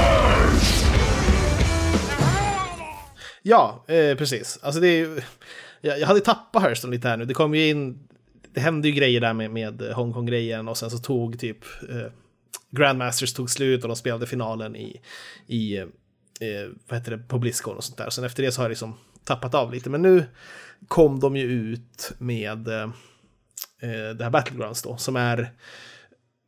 [3.43, 4.59] Ja, eh, precis.
[4.63, 5.21] Alltså det är ju,
[5.81, 7.25] jag, jag hade tappat Hurston lite här nu.
[7.25, 8.09] Det kom ju in,
[8.55, 12.13] det hände ju grejer där med, med Hongkong-grejen och sen så tog typ eh,
[12.71, 15.01] Grandmasters tog slut och de spelade finalen i,
[15.47, 15.83] i eh,
[16.41, 18.11] eh vad heter det, på Blizzcon och sånt där.
[18.11, 19.91] Sen efter det så har jag liksom tappat av lite.
[19.91, 20.25] Men nu
[20.89, 22.83] kom de ju ut med eh,
[23.81, 25.53] eh det här Battlegrounds då, som är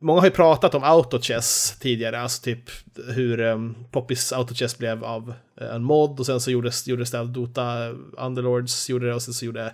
[0.01, 2.69] Många har ju pratat om autochess tidigare, alltså typ
[3.07, 7.19] hur um, Poppys autochess blev av eh, en mod och sen så gjordes, gjordes det
[7.19, 9.65] av Dota, eh, Underlords gjorde det och sen så gjorde,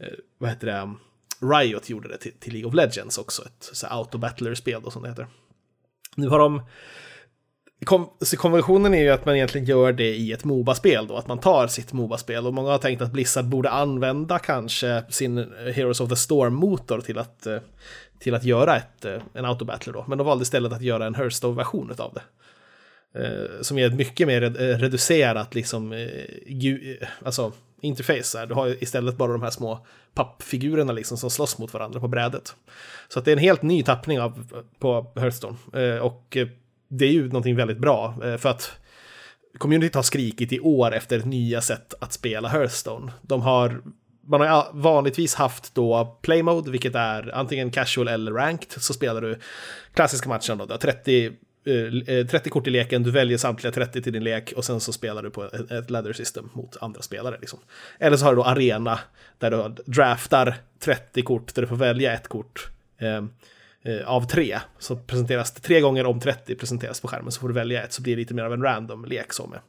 [0.00, 0.06] uh,
[0.38, 0.98] vad heter det, um,
[1.40, 5.02] Riot gjorde det till, till League of Legends också, ett så här auto-battler-spel då som
[5.02, 5.26] det heter.
[6.16, 6.62] Nu har de
[7.84, 11.28] Kom, så konventionen är ju att man egentligen gör det i ett Moba-spel då, att
[11.28, 15.44] man tar sitt Moba-spel och många har tänkt att Blizzard borde använda kanske sin eh,
[15.74, 17.58] Heroes of the Storm-motor till att, eh,
[18.18, 21.14] till att göra ett, eh, en autobattler då, men de valde istället att göra en
[21.14, 22.22] Hearthstone-version av det.
[23.60, 24.40] Som är ett mycket mer
[24.78, 26.08] reducerat liksom,
[27.24, 28.38] alltså interface.
[28.38, 28.46] Här.
[28.46, 32.54] Du har istället bara de här små pappfigurerna liksom som slåss mot varandra på brädet.
[33.08, 34.46] Så att det är en helt ny tappning av,
[34.78, 35.56] på Hearthstone.
[36.00, 36.36] Och
[36.88, 38.72] det är ju någonting väldigt bra, eh, för att
[39.58, 43.12] communityt har skrikit i år efter nya sätt att spela Hearthstone.
[43.22, 43.82] De har,
[44.26, 49.20] man har vanligtvis haft då play mode, vilket är antingen casual eller ranked, så spelar
[49.20, 49.38] du
[49.94, 51.32] klassiska matchen då, du har 30
[51.66, 54.80] 30 eh, eh, kort i leken, du väljer samtliga 30 till din lek och sen
[54.80, 57.36] så spelar du på ett, ladder system mot andra spelare.
[57.40, 57.58] Liksom.
[57.98, 58.98] Eller så har du då arena
[59.38, 62.68] där du draftar 30 kort där du får välja ett kort
[62.98, 63.24] eh,
[63.86, 64.60] Eh, av tre.
[64.78, 67.92] Så presenteras det tre gånger om 30 presenteras på skärmen så får du välja ett
[67.92, 69.60] så blir det lite mer av en random lek som med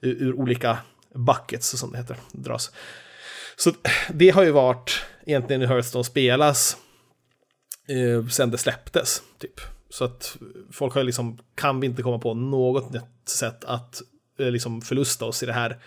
[0.00, 0.78] ur, ur olika
[1.14, 2.70] buckets som det heter dras.
[3.56, 3.72] Så
[4.08, 6.76] det har ju varit egentligen hur Hearthstone spelas
[7.88, 9.22] eh, sen det släpptes.
[9.38, 9.60] Typ.
[9.90, 10.36] Så att
[10.72, 14.02] folk har liksom, kan vi inte komma på något nytt sätt att
[14.38, 15.78] eh, liksom förlusta oss i det här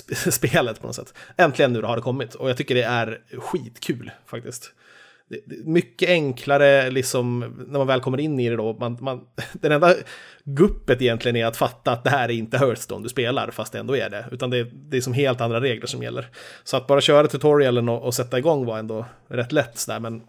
[0.00, 1.14] sp spelet på något sätt.
[1.36, 4.72] Äntligen nu har det kommit och jag tycker det är skitkul faktiskt.
[5.64, 8.76] Mycket enklare liksom när man väl kommer in i det då.
[8.80, 9.20] Man, man,
[9.52, 9.94] den enda
[10.44, 13.78] guppet egentligen är att fatta att det här är inte Hearthstone du spelar, fast det
[13.78, 14.24] ändå är det.
[14.32, 16.28] Utan det, det är som helt andra regler som gäller.
[16.64, 20.22] Så att bara köra tutorialen och, och sätta igång var ändå rätt lätt sådär, men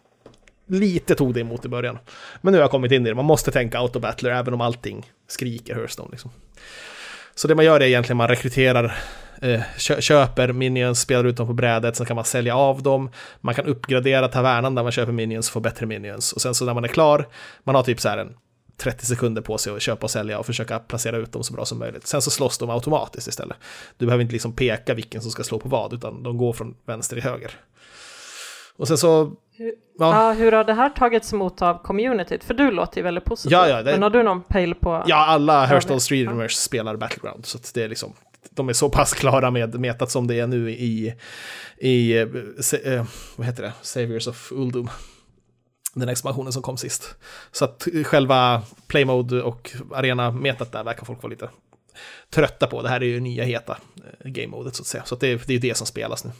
[0.67, 1.97] lite tog det emot i början.
[2.41, 5.05] Men nu har jag kommit in i det, man måste tänka autobattler även om allting
[5.27, 6.09] skriker Hearthstone.
[6.11, 6.31] Liksom.
[7.35, 8.97] Så det man gör är egentligen man rekryterar,
[9.77, 13.09] köper minions, spelar ut dem på brädet, sen kan man sälja av dem.
[13.41, 16.33] Man kan uppgradera tavernan där man köper minions och får bättre minions.
[16.33, 17.27] Och sen så när man är klar,
[17.63, 18.33] man har typ så här en
[18.77, 21.65] 30 sekunder på sig att köpa och sälja och försöka placera ut dem så bra
[21.65, 22.07] som möjligt.
[22.07, 23.57] Sen så slåss de automatiskt istället.
[23.97, 26.75] Du behöver inte liksom peka vilken som ska slå på vad, utan de går från
[26.85, 27.51] vänster till höger.
[28.77, 29.31] Och sen så...
[29.57, 30.27] Hur, ja.
[30.27, 30.31] ja.
[30.31, 32.43] hur har det här tagits emot av communityt?
[32.43, 33.51] För du låter ju väldigt positiv.
[33.51, 33.91] Ja, ja, det...
[33.91, 35.03] Men har du någon pejl på...
[35.07, 36.55] Ja, alla Hearthstone streamers ja.
[36.55, 37.45] spelar Battleground.
[37.45, 38.13] Så det är liksom...
[38.49, 41.15] De är så pass klara med metat som det är nu i...
[41.77, 42.27] i eh,
[42.83, 43.73] eh, vad heter det?
[43.81, 44.89] Saviors of Uldum.
[45.93, 47.15] Den expansionen som kom sist.
[47.51, 51.49] Så att själva playmode och arena-metat där verkar folk vara lite
[52.29, 52.81] trötta på.
[52.81, 55.03] Det här är ju nya heta eh, game-modet så att säga.
[55.05, 56.31] Så att det, det är ju det som spelas nu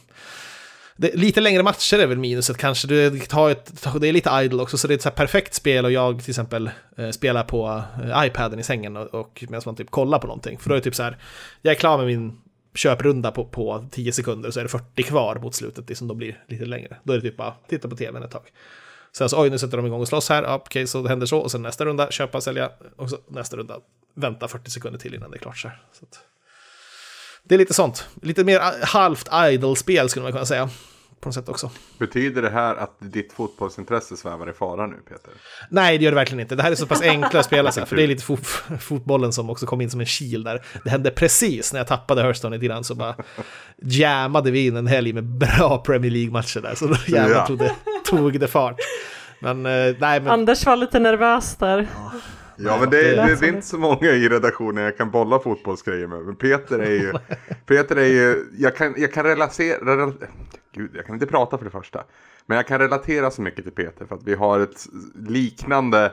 [0.96, 2.88] det, lite längre matcher är väl minuset kanske.
[2.88, 5.84] Du tar ett, det är lite idle också, så det är ett så perfekt spel
[5.84, 9.76] och jag till exempel eh, spelar på eh, iPaden i sängen och, och medan man
[9.76, 10.58] typ kollar på någonting.
[10.58, 11.18] För då är det typ så här,
[11.62, 12.40] jag är klar med min
[12.74, 16.14] köprunda på, på 10 sekunder så är det 40 kvar mot slutet, det som då
[16.14, 16.96] blir lite längre.
[17.02, 18.52] Då är det typ bara titta på tvn ett tag.
[19.12, 21.26] Sen så, oj, nu sätter de igång och slåss här, ja, okej, så det händer
[21.26, 23.80] så, och sen nästa runda, köpa, sälja, och så nästa runda,
[24.14, 25.82] vänta 40 sekunder till innan det är klart så här.
[25.92, 26.20] Så att,
[27.48, 30.70] det är lite sånt, lite mer halvt idle-spel skulle man kunna säga
[31.22, 31.70] på något sätt också.
[31.98, 35.32] Betyder det här att ditt fotbollsintresse svävar i fara nu Peter?
[35.70, 36.54] Nej, det gör det verkligen inte.
[36.54, 37.86] Det här är så pass enkla att spela sig.
[37.86, 38.46] För det är lite fot
[38.80, 40.64] fotbollen som också kom in som en kil där.
[40.84, 43.14] Det hände precis när jag tappade Hurston lite grann så bara
[43.82, 46.74] jammade vi in en helg med bra Premier League-matcher där.
[46.74, 47.46] Så då jävlar ja.
[47.46, 47.74] tog, det,
[48.04, 48.76] tog det fart.
[49.40, 50.28] Men, eh, nej, men...
[50.28, 51.88] Anders var lite nervös där.
[51.94, 52.12] Ja.
[52.64, 56.06] Ja men det, det, det, är inte så många i redaktionen jag kan bolla fotbollsgrejer
[56.06, 56.20] med.
[56.20, 57.12] Men Peter är ju,
[57.66, 60.12] Peter är ju, jag kan, jag kan relatera,
[60.72, 62.04] gud jag kan inte prata för det första.
[62.46, 66.12] Men jag kan relatera så mycket till Peter för att vi har ett liknande,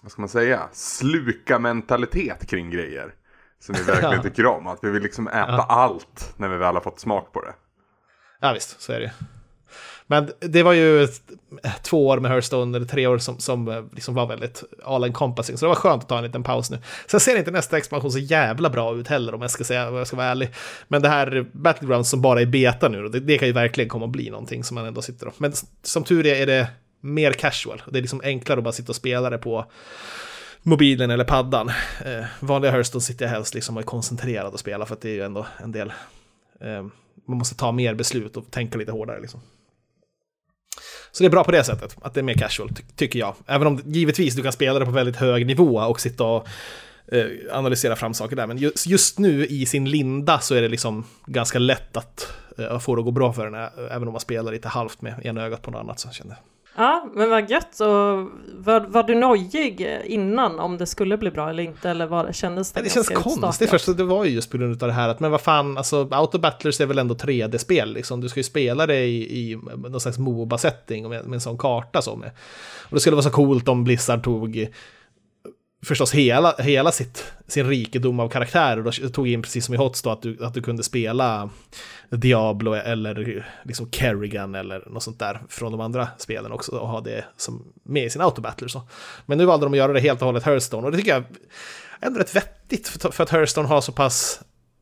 [0.00, 3.14] vad ska man säga, sluka mentalitet kring grejer.
[3.60, 4.66] Som vi verkligen tycker om.
[4.66, 5.66] Att vi vill liksom äta ja.
[5.68, 7.54] allt när vi väl har fått smak på det.
[8.40, 9.12] Ja visst, så är det
[10.06, 11.08] men det var ju
[11.82, 15.58] två år med Hearthstone, eller tre år som, som eh, liksom var väldigt all encompassing.
[15.58, 16.78] Så det var skönt att ta en liten paus nu.
[17.06, 19.94] Sen ser inte nästa expansion så jävla bra ut heller om jag ska säga, om
[19.94, 20.50] jag ska vara ärlig.
[20.88, 24.04] Men det här Battlegrounds som bara är beta nu, det, det kan ju verkligen komma
[24.04, 25.34] att bli någonting som man ändå sitter och...
[25.38, 26.68] Men som tur är är det
[27.00, 27.82] mer casual.
[27.90, 29.64] Det är liksom enklare att bara sitta och spela det på
[30.62, 31.68] mobilen eller paddan.
[32.04, 35.08] Eh, vanliga Hearthstone sitter jag helst liksom och är koncentrerad och spelar, för att det
[35.08, 35.92] är ju ändå en del...
[36.60, 36.86] Eh,
[37.24, 39.40] man måste ta mer beslut och tänka lite hårdare liksom.
[41.12, 43.34] Så det är bra på det sättet, att det är mer casual, ty tycker jag.
[43.46, 46.48] Även om givetvis du kan spela det på väldigt hög nivå och sitta och
[47.12, 48.46] eh, analysera fram saker där.
[48.46, 52.78] Men just, just, nu i sin linda så är det liksom ganska lätt att eh,
[52.78, 55.42] få det att gå bra för den, även om man spelar lite halvt med ena
[55.42, 56.00] ögat på något annat.
[56.00, 56.51] Så känner jag.
[56.74, 57.80] Ja, men vad gött.
[57.80, 57.86] Och
[58.54, 61.90] var, var du nojig innan om det skulle bli bra eller inte?
[61.90, 63.96] Eller var, kändes det Det känns konstigt först.
[63.96, 66.38] Det var ju just på grund av det här att, men vad fan, alltså Auto
[66.38, 68.20] Battlers är väl ändå 3D-spel liksom.
[68.20, 72.02] Du ska ju spela det i, i någon slags Moba-setting med, med en sån karta
[72.02, 72.32] som är.
[72.82, 74.68] Och det skulle vara så coolt om Blizzard tog
[75.86, 80.02] förstås hela, hela sitt, sin rikedom av karaktärer och tog in precis som i Hots
[80.02, 81.50] då att du, att du kunde spela
[82.10, 87.00] Diablo eller liksom Kerrigan eller något sånt där från de andra spelen också och ha
[87.00, 88.68] det som med i sin autobattler.
[88.68, 88.82] Så.
[89.26, 91.24] Men nu valde de att göra det helt och hållet Hearthstone och det tycker jag
[92.00, 94.40] är ändå rätt vettigt för att Hearthstone har så pass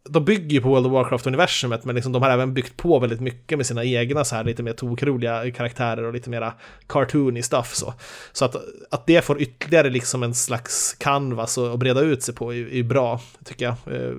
[0.09, 3.21] de bygger ju på World of Warcraft-universumet, men liksom de har även byggt på väldigt
[3.21, 6.55] mycket med sina egna så här lite mer tokroliga karaktärer och lite mera
[6.87, 7.95] cartoony stuff så.
[8.33, 8.57] Så att,
[8.91, 12.83] att det får ytterligare liksom en slags canvas att breda ut sig på är, är
[12.83, 13.75] bra, tycker jag.
[13.95, 14.13] Eh,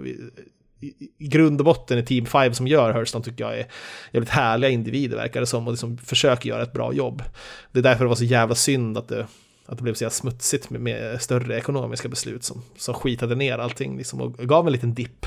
[0.79, 3.67] I, i grund och botten är Team 5 som gör Hearthstone tycker jag är
[4.11, 7.23] jävligt härliga individer verkar det som och liksom försöker göra ett bra jobb.
[7.71, 9.27] Det är därför det var så jävla synd att det,
[9.71, 13.57] att det blev så jävla smutsigt med, med större ekonomiska beslut som, som skitade ner
[13.57, 15.25] allting liksom, och gav en liten dipp.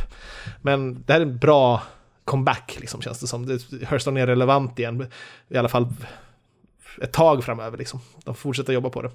[0.63, 1.83] Men det här är en bra
[2.25, 3.47] comeback, liksom, känns det som.
[3.47, 5.07] Det, hörs är relevant igen,
[5.49, 5.87] i alla fall
[7.03, 7.79] ett tag framöver.
[7.79, 8.01] Liksom.
[8.25, 9.11] De fortsätter jobba på det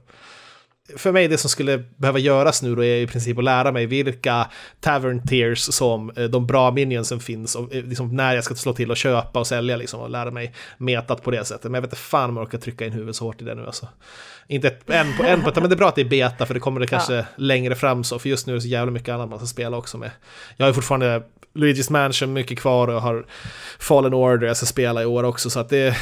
[0.98, 3.86] för mig det som skulle behöva göras nu då är i princip att lära mig
[3.86, 4.48] vilka
[4.80, 8.74] tavern tiers som eh, de bra minionsen finns och eh, liksom när jag ska slå
[8.74, 11.64] till och köpa och sälja liksom och lära mig metat på det sättet.
[11.64, 13.56] Men jag vet inte fan om jag orkar trycka in huvudet så hårt i det
[13.56, 13.88] nu alltså.
[14.48, 16.54] Inte ett, en på en på men det är bra att det är beta för
[16.54, 17.26] det kommer det kanske ja.
[17.36, 19.78] längre fram så, för just nu är det så jävla mycket annat man ska spela
[19.78, 20.12] också med.
[20.58, 21.24] Jag har fortfarande
[21.54, 23.26] Luigi's Mansion mycket kvar och jag har
[23.80, 25.98] Fallen Order jag ska spela i år också så att det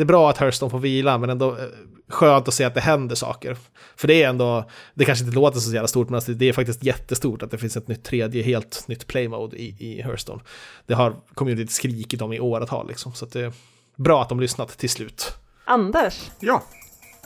[0.00, 1.64] det är bra att Hearthstone får vila, men ändå eh,
[2.08, 3.56] skönt att se att det händer saker.
[3.96, 6.52] För det är ändå, det kanske inte låter så jävla stort, men alltså det är
[6.52, 10.42] faktiskt jättestort att det finns ett nytt tredje, helt nytt playmode i, i Hearthstone.
[10.86, 13.52] Det har communityt skrikit om i åratal liksom, så det är
[13.96, 15.32] bra att de lyssnat till slut.
[15.64, 16.30] Anders?
[16.38, 16.62] Ja?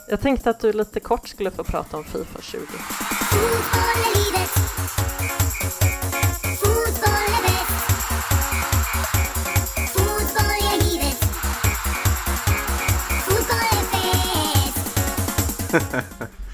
[0.09, 2.59] Jag tänkte att du lite kort skulle få prata om Fifa 20.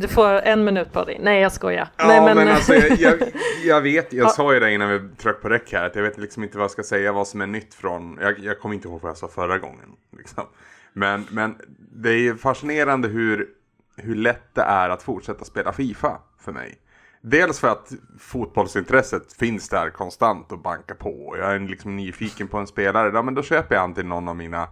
[0.00, 1.18] Du får en minut på dig.
[1.20, 1.88] Nej, jag skojar.
[1.96, 3.18] Ja, Nej, men, men alltså, jag, jag,
[3.64, 6.18] jag, vet, jag sa ju det innan vi tryckte på räck här, att jag vet
[6.18, 8.88] liksom inte vad jag ska säga, vad som är nytt från, jag, jag kommer inte
[8.88, 9.96] ihåg vad jag sa förra gången.
[10.18, 10.44] Liksom.
[10.92, 13.48] Men, men det är fascinerande hur,
[13.96, 16.78] hur lätt det är att fortsätta spela Fifa för mig.
[17.20, 21.36] Dels för att fotbollsintresset finns där konstant och bankar på.
[21.38, 24.36] Jag är liksom nyfiken på en spelare, ja, men då köper jag antingen någon av
[24.36, 24.68] mina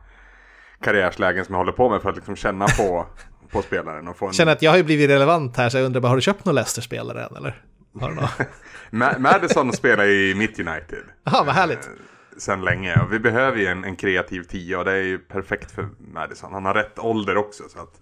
[0.80, 3.06] karriärslägen som jag håller på med för att liksom känna på
[3.54, 4.08] på spelaren.
[4.08, 4.32] Och få en...
[4.32, 6.44] Känner att jag har ju blivit relevant här så jag undrar bara, har du köpt
[6.44, 7.62] någon Leicester-spelare än eller?
[8.00, 9.22] Har du någon?
[9.22, 11.04] Madison spelar i Mitt United.
[11.24, 11.86] Ja, vad härligt.
[11.86, 11.92] Eh,
[12.38, 13.00] sen länge.
[13.00, 16.52] Och vi behöver ju en, en kreativ tia och det är ju perfekt för Madison.
[16.52, 17.62] Han har rätt ålder också.
[17.68, 18.00] Så att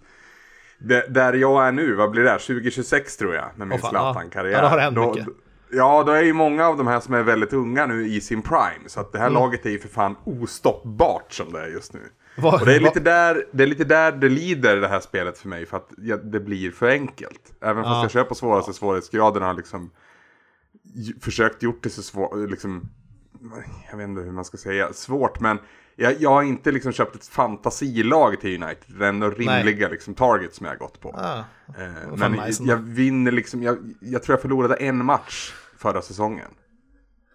[0.78, 2.38] det, där jag är nu, vad blir det?
[2.38, 4.56] 2026 tror jag med min oh, Zlatan-karriär.
[4.56, 5.28] Ja, då har det hänt då, mycket.
[5.74, 8.42] Ja, då är ju många av de här som är väldigt unga nu i sin
[8.42, 8.88] prime.
[8.88, 9.34] Så att det här mm.
[9.34, 12.00] laget är ju för fan ostoppbart som det är just nu.
[12.36, 15.38] Var, och det är, lite där, det är lite där det lider det här spelet
[15.38, 15.66] för mig.
[15.66, 17.52] För att ja, det blir för enkelt.
[17.60, 18.02] Även fast ja.
[18.02, 19.90] jag kör på svåraste svårighetsgraden har liksom
[21.20, 22.50] försökt gjort det så svårt.
[22.50, 22.90] Liksom,
[23.90, 24.92] jag vet inte hur man ska säga.
[24.92, 25.58] Svårt men
[25.96, 28.98] jag, jag har inte liksom köpt ett fantasilag till United.
[28.98, 31.14] Det är ändå rimliga liksom, targets som jag har gått på.
[31.18, 31.38] Ah,
[31.78, 33.62] eh, men nice jag, jag vinner liksom.
[33.62, 36.50] Jag, jag tror jag förlorade en match förra säsongen.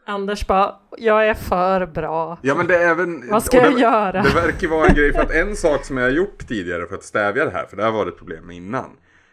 [0.09, 2.39] Anders bara, jag är för bra.
[2.41, 3.29] Ja men det är även...
[3.29, 4.21] Vad ska det, jag göra?
[4.21, 6.95] Det verkar vara en grej för att en sak som jag har gjort tidigare för
[6.95, 8.89] att stävja det här, för det har varit ett problem innan.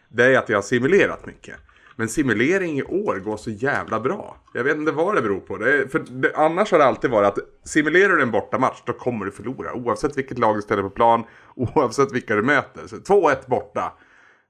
[0.09, 1.55] Det är att jag har simulerat mycket.
[1.95, 4.37] Men simulering i år går så jävla bra.
[4.53, 5.57] Jag vet inte vad det beror på.
[5.57, 8.93] Det är, för det, annars har det alltid varit att simulerar du en bortamatch då
[8.93, 9.73] kommer du förlora.
[9.73, 11.23] Oavsett vilket lag du ställer på plan,
[11.55, 12.87] oavsett vilka du möter.
[12.87, 13.93] Så 2-1 borta.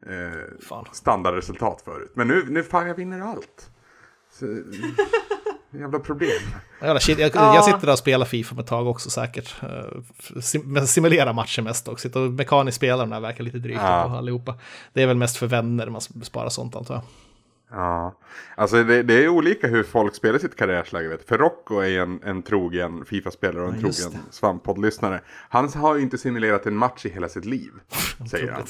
[0.05, 2.11] Eh, standardresultat förut.
[2.13, 3.69] Men nu, nu fan jag vinner allt.
[4.31, 4.45] Så,
[5.79, 6.41] jävla problem.
[6.81, 7.19] Jävla shit.
[7.19, 7.55] Jag, ja.
[7.55, 9.63] jag sitter där och spelar Fifa med tag också säkert.
[9.63, 13.81] Eh, sim simulera matcher mest och sitta och mekaniskt spela de där verkar lite drygt
[13.83, 14.05] ja.
[14.09, 14.55] på allihopa.
[14.93, 17.03] Det är väl mest för vänner man sparar sånt antar jag.
[17.71, 18.17] Ja,
[18.55, 21.09] alltså det, det, är olika hur folk spelar sitt karriärsläge.
[21.09, 21.27] Vet.
[21.27, 25.21] För Rocco är en, en trogen Fifa-spelare och en ja, trogen svamppodd-lyssnare.
[25.49, 27.71] Han har ju inte simulerat en match i hela sitt liv,
[28.31, 28.63] säger han.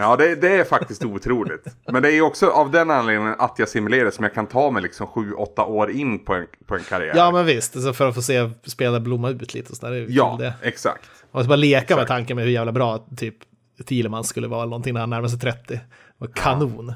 [0.00, 1.66] Ja, det, det, är faktiskt otroligt.
[1.86, 4.82] Men det är också av den anledningen att jag simulerar som jag kan ta mig
[4.82, 7.12] liksom 7-8 år in på en, på en karriär.
[7.16, 7.76] Ja, men visst.
[7.76, 9.76] Alltså för att få se spelare blomma ut lite.
[9.76, 10.54] Så där, ja, det.
[10.62, 11.10] exakt.
[11.30, 11.98] Och så bara leka exakt.
[11.98, 13.34] med tanken med hur jävla bra typ
[13.86, 15.80] Thielemans skulle vara eller någonting när han närmar sig 30.
[16.18, 16.86] Och kanon.
[16.88, 16.94] Ja,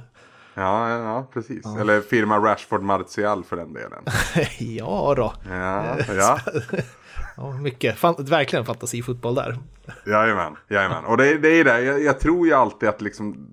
[0.55, 1.61] ja, ja precis.
[1.65, 1.81] Ja.
[1.81, 4.05] Eller firma Rashford Martial för den delen.
[4.59, 5.33] ja då.
[5.51, 6.39] Ja, ja.
[7.37, 9.59] Ja, mycket, fan, verkligen fantasifotboll där.
[10.07, 11.05] Jajamän, jajamän.
[11.05, 13.49] Och det, det är det, jag, jag tror ju alltid att liksom,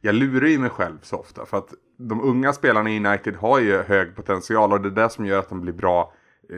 [0.00, 1.46] jag lurar ju mig själv så ofta.
[1.46, 1.68] För att
[1.98, 5.38] de unga spelarna i United har ju hög potential och det är det som gör
[5.38, 6.12] att de blir bra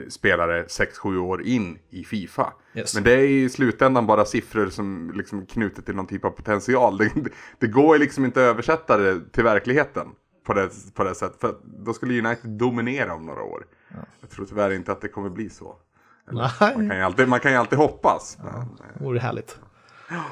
[0.08, 2.52] spelare 6-7 år in i Fifa.
[2.74, 2.94] Yes.
[2.94, 6.98] Men det är i slutändan bara siffror som liksom knutet till någon typ av potential.
[6.98, 7.10] Det,
[7.58, 10.06] det går ju liksom inte att översätta det till verkligheten
[10.46, 11.40] på det, på det sättet.
[11.40, 13.64] För då skulle United dominera om några år.
[13.88, 13.96] Ja.
[14.20, 15.76] Jag tror tyvärr inte att det kommer bli så.
[16.30, 18.38] Eller, man, kan ju alltid, man kan ju alltid hoppas.
[18.42, 18.68] Ja,
[18.98, 19.58] det vore härligt.
[20.10, 20.24] Ja,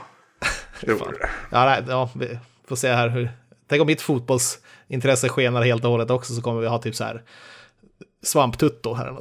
[0.81, 1.31] det vore det.
[1.51, 2.39] Ja, nej, ja, vi
[2.69, 3.31] får se här hur...
[3.67, 7.05] Tänk om mitt fotbollsintresse skenar helt och hållet också så kommer vi ha typ så
[7.05, 7.23] här
[8.25, 9.15] svamptutto här.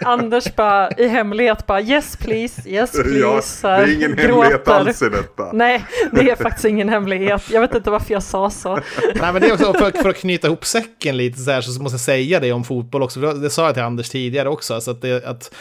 [0.04, 3.68] Anders bara i hemlighet bara yes please, yes please.
[3.68, 4.32] Ja, det är ingen gråter.
[4.32, 5.52] hemlighet alls i detta.
[5.52, 7.42] Nej, det är faktiskt ingen hemlighet.
[7.50, 8.74] Jag vet inte varför jag sa så.
[9.14, 11.82] Nej, men det är också för, för att knyta ihop säcken lite så här så
[11.82, 13.20] måste jag säga det om fotboll också.
[13.20, 14.74] Det sa jag till Anders tidigare också.
[14.74, 15.54] Alltså att, det, att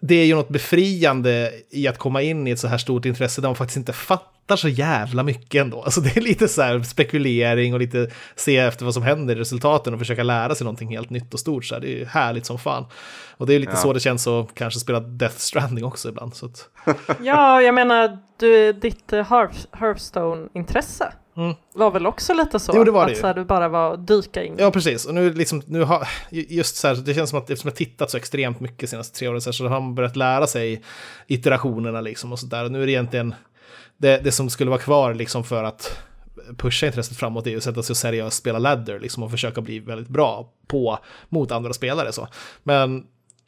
[0.00, 3.40] det är ju något befriande i att komma in i ett så här stort intresse
[3.40, 5.82] där man faktiskt inte fattar fattar så jävla mycket ändå.
[5.82, 9.38] Alltså det är lite så här spekulering och lite se efter vad som händer i
[9.38, 11.64] resultaten och försöka lära sig någonting helt nytt och stort.
[11.64, 12.84] Så här, det är ju härligt som fan.
[13.36, 13.76] Och det är lite Ja.
[13.78, 16.34] så det känns att kanske spela Death Stranding också ibland.
[16.36, 16.68] Så att,
[17.22, 19.22] Ja, jag menar, du, ditt uh,
[19.72, 21.54] Hearthstone-intresse Mm.
[21.74, 22.72] var väl också lite så?
[22.76, 23.20] Jo, det var det att ju.
[23.20, 24.54] så här, du bara var dyka in.
[24.58, 25.04] Ja, precis.
[25.04, 28.10] Och nu liksom, nu har, just så här, det känns som att eftersom jag tittat
[28.10, 30.82] så extremt mycket de senaste tre åren så, här, så har man börjat lära sig
[31.26, 32.64] iterationerna liksom och sådär.
[32.64, 33.34] Och nu är det egentligen
[33.98, 35.98] det, det som skulle vara kvar liksom för att
[36.56, 39.60] pusha intresset framåt är ju att sätta sig och seriöst spela ladder liksom och försöka
[39.60, 42.28] bli väldigt bra på mot andra spelare så.
[42.62, 43.06] Men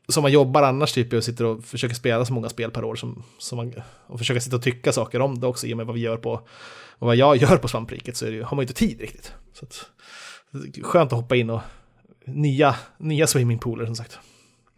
[0.09, 2.94] som man jobbar annars typ och sitter och försöker spela så många spel per år
[2.94, 3.72] som, som man,
[4.07, 6.16] och försöka sitta och tycka saker om det också i och med vad vi gör
[6.16, 6.32] på
[6.98, 9.01] och vad jag gör på svampriket så är det, ju- har man ju inte tid
[9.01, 9.32] riktigt.
[9.53, 9.86] Så att,
[10.51, 11.61] det är skönt att hoppa in och
[12.26, 14.18] nya, nya swimmingpooler som sagt.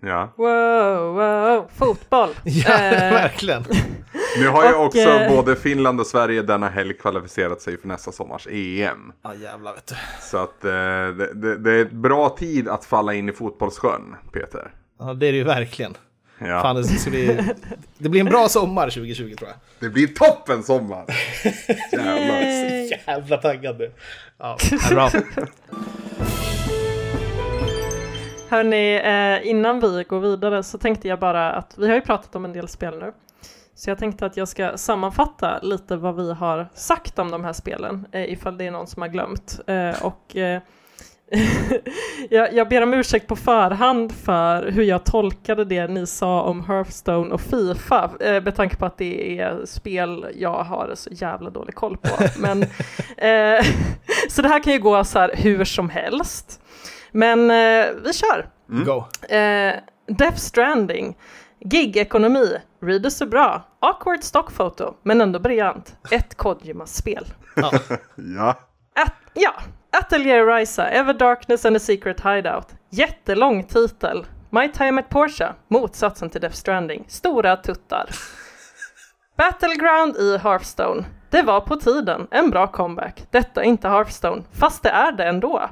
[0.03, 0.33] Ja.
[0.37, 2.31] Wow, wow, fotboll.
[2.45, 3.65] Ja, Eh, verkligen.
[4.39, 7.89] Nu har ju Och, också eh, både Finland och Sverige denna helg kvalificerat sig för
[7.89, 9.13] nästa sommars EM.
[9.23, 9.95] Ja, jävlar vet du.
[10.21, 14.17] Så att eh, det, det, det är ett bra tid att falla in i fotbollssjön,
[14.33, 14.71] Peter.
[14.99, 15.95] Ja, det är det ju verkligen.
[16.39, 16.63] Ja.
[16.63, 17.41] Fan, det, ska bli,
[17.99, 19.59] det blir en bra sommar 2020 tror jag.
[19.81, 21.05] Det blir toppen sommar!
[21.93, 22.43] Jävlar.
[22.43, 22.91] Yay.
[23.07, 23.93] Jävla taggad nu.
[24.39, 24.57] Ja,
[24.91, 25.11] bra.
[28.49, 32.37] Hörni, eh, innan vi går vidare så tänkte jag bara att vi har ju pratat
[32.37, 33.13] om en del spel nu.
[33.75, 37.53] Så jag tänkte att jag ska sammanfatta lite vad vi har sagt om de här
[37.53, 39.61] spelen, eh, ifall det är någon som har glömt.
[39.67, 40.63] Eh, och eh,
[42.31, 46.65] jag, jag ber om ursäkt på förhand för hur jag tolkade det ni sa om
[46.65, 51.51] Hearthstone och Fifa, eh, med tanke på att det är spel jag har så jävla
[51.51, 52.09] dålig koll på.
[52.39, 52.63] Men,
[54.29, 56.61] så det här kan ju gå så här hur som helst.
[57.13, 57.49] Men
[58.05, 58.49] vi kör!
[58.67, 59.05] Go.
[59.35, 59.75] Eh,
[60.07, 61.17] Death Stranding,
[61.61, 65.97] gig-ekonomi, readers är bra, awkward stockfoto, men ändå briljant.
[66.11, 67.27] Ett Kojima-spel.
[67.57, 67.73] Ja.
[68.37, 68.59] Ja.
[68.95, 69.53] At, ja,
[69.91, 72.67] Atelier Ryza, Ever Darkness and a Secret Hideout.
[72.91, 74.27] Jättelång titel.
[74.51, 77.05] My Time at Porsche, motsatsen till Death Stranding.
[77.09, 78.11] Stora tuttar.
[79.37, 81.05] Battleground i Hearthstone.
[81.31, 83.27] Det var på tiden, en bra comeback.
[83.31, 85.69] Detta är inte Hearthstone, fast det är det ändå.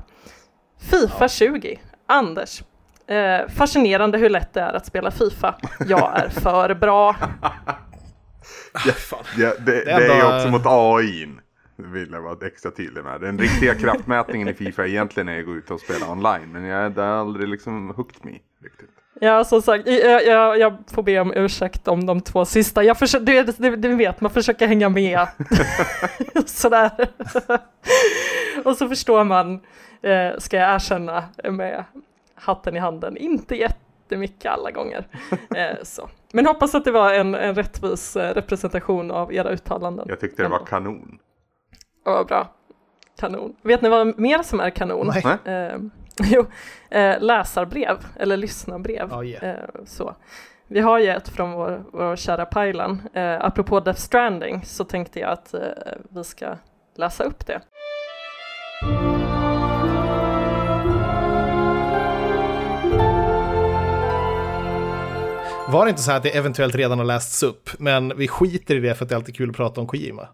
[0.90, 1.80] Fifa 20.
[2.06, 2.62] Anders.
[3.10, 5.54] Eh, fascinerande hur lätt det är att spela Fifa.
[5.88, 7.12] Jag är för bra.
[8.96, 9.24] Fan.
[9.38, 11.28] Ja, det, det, är är ju också mot AI.
[11.76, 13.20] Det vill jag vara extra tydlig med.
[13.20, 16.52] Den riktiga kraftmätningen i Fifa egentligen är att gå ut och spela online.
[16.52, 18.32] Men jag, det har aldrig liksom hooked me
[18.62, 18.90] riktigt.
[19.20, 22.82] Ja, som sagt, jag, jag, jag får be om ursäkt om de två sista.
[22.82, 25.26] Jag försöker, du, du, du vet, man försöker hänga med.
[26.46, 26.90] Sådär.
[28.64, 29.54] och så förstår man,
[30.02, 31.84] eh, ska jag erkänna med
[32.40, 35.06] hatten i handen, inte jättemycket alla gånger.
[35.56, 36.08] Eh, så.
[36.32, 40.06] Men hoppas att det var en, en rättvis eh, representation av era uttalanden.
[40.08, 41.18] Jag tyckte det var kanon.
[42.04, 42.54] Ja, vad bra.
[43.18, 43.56] Kanon.
[43.62, 45.12] Vet ni vad mer som är kanon?
[45.24, 45.38] Nej.
[45.44, 45.78] Eh,
[46.24, 46.46] jo,
[46.90, 49.08] eh, läsarbrev, eller lyssnarbrev.
[49.10, 49.48] Ja, yeah.
[49.48, 50.14] eh, så.
[50.66, 53.08] Vi har ju ett från vår, vår kära Pajlan.
[53.12, 55.60] Eh, apropå Death Stranding så tänkte jag att eh,
[56.10, 56.56] vi ska
[56.94, 57.60] läsa upp det.
[65.70, 68.74] Var det inte så här att det eventuellt redan har lästs upp, men vi skiter
[68.74, 70.28] i det för att det är alltid kul att prata om Kojima?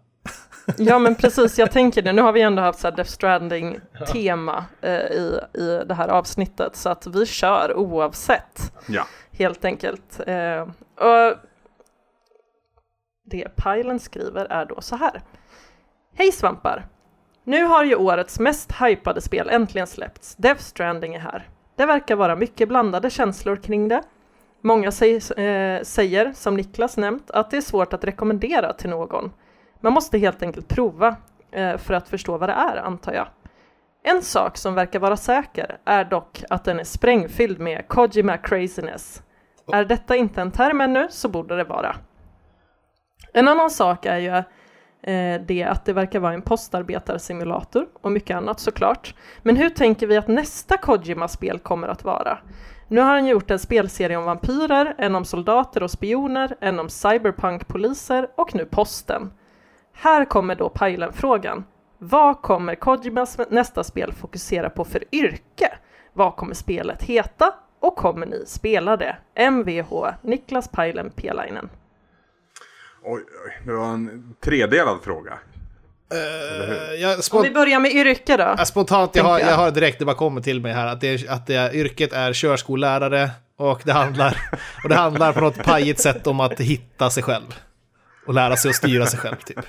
[0.77, 2.13] Ja men precis, jag tänker det.
[2.13, 6.75] Nu har vi ändå haft så här Death Stranding-tema eh, i, i det här avsnittet
[6.75, 8.73] så att vi kör oavsett.
[8.87, 9.07] Ja.
[9.31, 10.19] helt enkelt.
[10.27, 10.61] Eh,
[10.95, 11.37] och
[13.25, 15.21] det Pajlen skriver är då så här.
[16.15, 16.87] Hej svampar!
[17.43, 20.35] Nu har ju årets mest hypade spel äntligen släppts.
[20.35, 21.49] Death Stranding är här.
[21.75, 24.01] Det verkar vara mycket blandade känslor kring det.
[24.67, 29.31] Många säger, eh, säger, som Niklas nämnt, att det är svårt att rekommendera till någon.
[29.81, 31.15] Man måste helt enkelt prova
[31.51, 33.27] eh, för att förstå vad det är, antar jag.
[34.03, 39.21] En sak som verkar vara säker är dock att den är sprängfylld med Kojima craziness.
[39.73, 41.95] Är detta inte en term ännu så borde det vara.
[43.33, 44.35] En annan sak är ju
[45.13, 49.15] eh, det att det verkar vara en postarbetarsimulator och mycket annat såklart.
[49.41, 52.39] Men hur tänker vi att nästa Kojima-spel kommer att vara?
[52.89, 56.89] Nu har han gjort en spelserie om vampyrer, en om soldater och spioner, en om
[56.89, 59.33] cyberpunkpoliser och nu posten.
[59.93, 61.65] Här kommer då Pajlen-frågan.
[61.97, 65.77] Vad kommer Kojimas nästa spel fokusera på för yrke?
[66.13, 67.53] Vad kommer spelet heta?
[67.79, 69.17] Och kommer ni spela det?
[69.51, 71.69] Mvh Niklas Pajlen Pelainen.
[73.03, 75.39] Oj, oj, det var en tredelad fråga.
[76.13, 78.55] Uh, jag, Om vi börjar med yrke då.
[78.57, 79.49] ja, spontant, jag har, jag.
[79.51, 82.13] jag har direkt, det bara kommer till mig här, att, det, är- att det, yrket
[82.13, 84.49] är körskollärare och det handlar,
[84.83, 87.59] och det handlar på något pajigt sätt om att hitta sig själv.
[88.27, 89.59] Och lära sig att styra sig själv typ.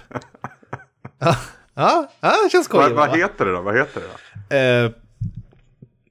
[1.18, 1.36] Ja,
[1.74, 3.00] ja, ja det känns Vad, Kojima.
[3.00, 3.16] vad va?
[3.16, 3.60] heter det då?
[3.60, 4.06] Vad heter det
[4.50, 4.56] då?
[4.56, 4.90] Eh,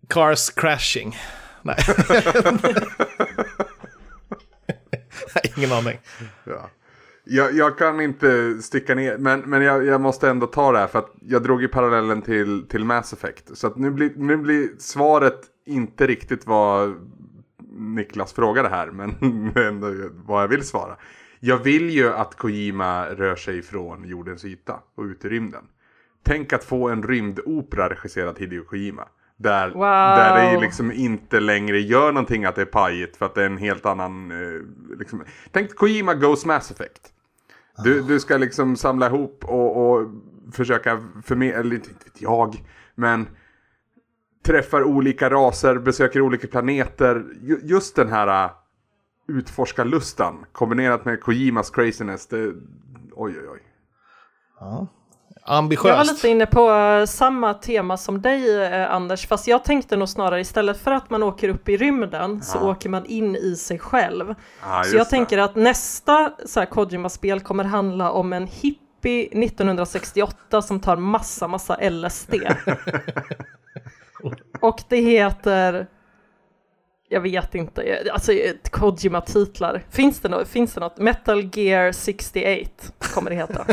[0.10, 1.18] cars crashing.
[1.62, 1.76] Nej.
[5.58, 6.00] Ingen aning.
[6.44, 6.70] Ja.
[7.30, 10.88] Jag, jag kan inte sticka ner, men, men jag, jag måste ändå ta det här
[10.88, 13.58] för att jag drog ju parallellen till, till Mass Effect.
[13.58, 16.96] Så att nu, blir, nu blir svaret inte riktigt vad
[17.78, 19.12] Niklas frågade här, men
[19.56, 19.88] ändå
[20.26, 20.98] vad jag vill svara.
[21.40, 25.64] Jag vill ju att Kojima rör sig från jordens yta och ut i rymden.
[26.24, 29.08] Tänk att få en rymdopera regisserad Hideo Kojima.
[29.38, 29.82] Där, Wow.
[30.18, 33.46] där det liksom inte längre gör någonting att det är pajigt för att det är
[33.46, 34.32] en helt annan...
[34.32, 34.62] Eh,
[35.00, 35.24] liksom.
[35.52, 37.14] Tänk Kojima Goes Mass Effect.
[37.84, 40.10] Du, du ska liksom samla ihop och, och
[40.52, 42.64] försöka förmedla, eller inte vet jag,
[42.96, 43.28] men
[44.46, 47.26] träffar olika raser, besöker olika planeter.
[47.64, 48.52] Just den här äh,
[49.28, 52.28] utforskarlustan kombinerat med Kojimas craziness.
[52.28, 52.48] Det,
[53.12, 53.62] oj, oj, oj.
[55.50, 55.88] Ambitiöst.
[55.88, 59.98] Jag var lite inne på eh, samma tema som dig eh, Anders, fast jag tänkte
[59.98, 63.56] nog snarare istället för att man åker upp i rymden så åker man in i
[63.56, 64.36] sig själv.
[64.62, 65.10] Ah, så jag det.
[65.10, 71.48] tänker att nästa så här, Kojima-spel kommer handla om en hippie 1968 som tar massa,
[71.48, 72.34] massa LSD.
[74.62, 75.88] Och det heter...
[77.10, 78.32] Jag vet inte, alltså
[78.72, 79.84] Kojima-titlar.
[79.90, 80.98] Finns det, något, finns det något?
[80.98, 82.70] Metal Gear 68
[83.14, 83.66] kommer det heta.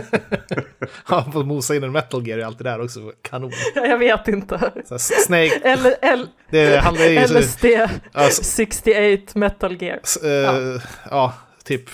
[1.05, 3.13] Han får mosa in en metal gear i allt det där också.
[3.23, 3.51] Kanon.
[3.75, 4.73] jag vet inte.
[4.85, 5.61] Så Snake.
[5.65, 7.21] Eller, L, Det handlar ju...
[7.21, 7.65] LSD
[8.13, 10.01] Alltså- 68 Metal Gear.
[10.03, 10.81] S- eh,
[11.11, 11.33] ja.
[11.65, 11.85] typ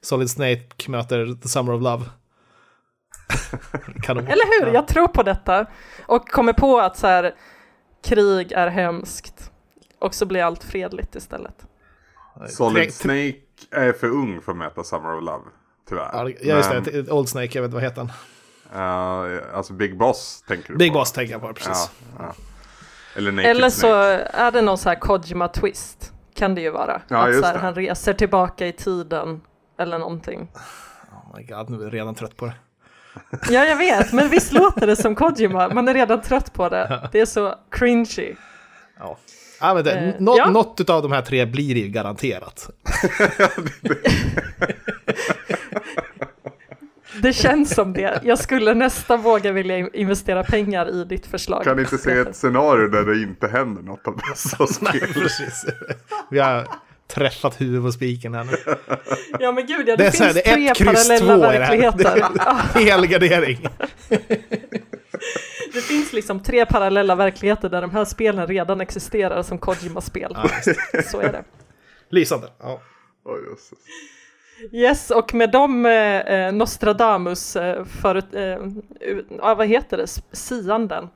[0.00, 2.04] Solid Snake möter The Summer of Love.
[4.02, 4.26] Kanon.
[4.26, 4.74] Eller hur?
[4.74, 5.66] Jag tror på detta.
[6.06, 7.34] Och kommer på att så här,
[8.04, 9.49] krig är hemskt.
[10.00, 11.66] Och så blir allt fredligt istället.
[12.48, 13.34] Solid Snake
[13.70, 15.44] är för ung för att möta Summer of Love.
[15.88, 16.10] Tyvärr.
[16.12, 17.10] Ja, just Men, det.
[17.10, 18.08] Old Snake, jag vet inte vad heter
[18.72, 19.30] han.
[19.32, 20.98] eh, alltså Big Boss tänker du Big på.
[20.98, 21.90] Boss tänker jag på, precis.
[22.18, 22.34] Ja, ja.
[23.16, 24.22] Eller Naked Eller så Snake.
[24.32, 26.12] är det någon så här Kojima-twist.
[26.34, 27.02] Kan det ju vara.
[27.08, 29.40] Ja, att så här, han reser tillbaka i tiden.
[29.78, 30.50] Eller någonting.
[31.12, 32.54] Oh my god, nu är jag redan trött på det.
[33.50, 34.12] Ja, jag vet.
[34.12, 35.68] Men visst låter det som Kojima?
[35.68, 37.08] Man är redan trött på det.
[37.12, 38.34] Det är så cringy.
[38.98, 39.18] Ja.
[39.60, 40.50] Ja, men det, Eh, nå- ja.
[40.50, 42.70] Något av de här tre blir ju garanterat.
[47.22, 48.20] Det känns som det.
[48.24, 51.64] Jag skulle nästan våga vilja in- investera pengar i ditt förslag.
[51.64, 55.00] Kan inte se ett scenario där det inte händer något av dessa spel.
[55.14, 55.66] Precis.
[56.30, 56.66] Vi har
[57.14, 58.52] träffat huvudet på spiken här nu.
[59.40, 61.58] Ja men gud ja, det, Det här, finns det är tre parallella här.
[61.58, 62.18] verkligheter.
[62.38, 63.66] Ja, Helgardering.
[65.72, 70.36] det finns liksom tre parallella verkligheter där de här spelen redan existerar som Kojima-spel.
[71.10, 71.44] Så är det.
[72.10, 72.48] Lysande.
[72.60, 72.80] Ja.
[73.24, 73.78] Oj, jösses.
[74.72, 78.42] Yes, och med de eh, Nostradamus eh, förut, eh,
[79.00, 81.08] u- ja, vad heter det, sianden,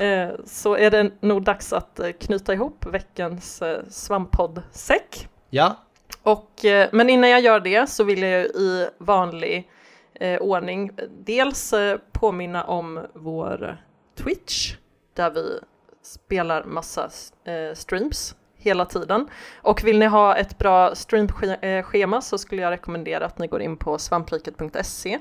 [0.00, 5.28] eh, så är det nog dags att eh, knyta ihop veckans eh, svamppodd-säck.
[5.54, 5.76] Ja.
[6.22, 9.70] Och, eh, men innan jag gör det så vill jag i vanlig
[10.14, 10.90] eh, ordning
[11.24, 13.76] dels eh, påminna om vår
[14.16, 14.76] Twitch
[15.14, 15.60] där vi
[16.02, 17.10] spelar massa
[17.44, 19.28] eh, streams hela tiden.
[19.62, 23.76] Och vill ni ha ett bra streamschema så skulle jag rekommendera att ni går in
[23.76, 25.18] på svampriket.se.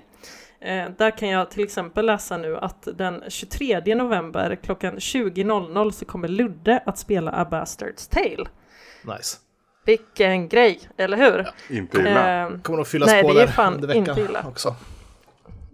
[0.59, 6.05] Eh, där kan jag till exempel läsa nu att den 23 november klockan 20.00 så
[6.05, 8.49] kommer Ludde att spela A Bastard's Tale.
[9.17, 9.37] Nice.
[9.85, 11.47] Vilken grej, eller hur?
[11.77, 12.41] Inte illa.
[12.43, 14.45] Eh, Kommer nog fyllas Nej, på det är fan under veckan inte illa.
[14.47, 14.75] också.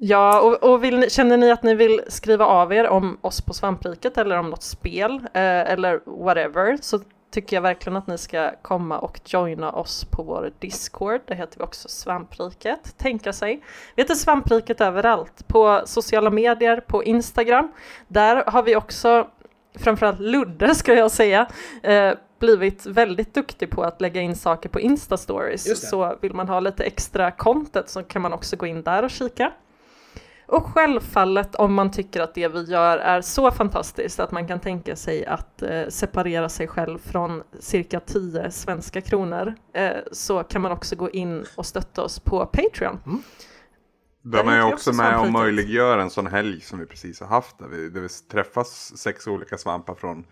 [0.02, 3.42] Ja, och, och vill ni, känner ni att ni vill skriva av er om oss
[3.42, 7.00] på Svampriket eller om något spel eh, eller whatever så
[7.32, 11.22] tycker jag verkligen att ni ska komma och joina oss på vår Discord.
[11.26, 12.98] Det heter vi också Svampriket.
[12.98, 13.62] Tänka sig.
[13.96, 15.48] Vi heter Svampriket överallt.
[15.48, 17.72] På sociala medier, på Instagram.
[18.08, 19.28] Där har vi också,
[19.80, 21.48] framförallt Ludde ska jag säga,
[21.84, 25.76] eh, blivit väldigt duktig på att lägga in saker på Insta-stories.
[25.76, 29.10] Så vill man ha lite extra content så kan man också gå in där och
[29.10, 29.52] kika.
[30.52, 34.60] Och självfallet om man tycker att det vi gör är så fantastiskt att man kan
[34.60, 40.62] tänka sig att eh, separera sig själv från cirka 10 svenska kronor eh, så kan
[40.62, 43.24] man också gå in och stötta oss på Patreon.
[44.22, 47.28] De Där är också också med och möjliggör en sån helg som vi precis har
[47.28, 47.60] haft.
[47.60, 50.26] Där vi, där vi träffas sex olika svampar från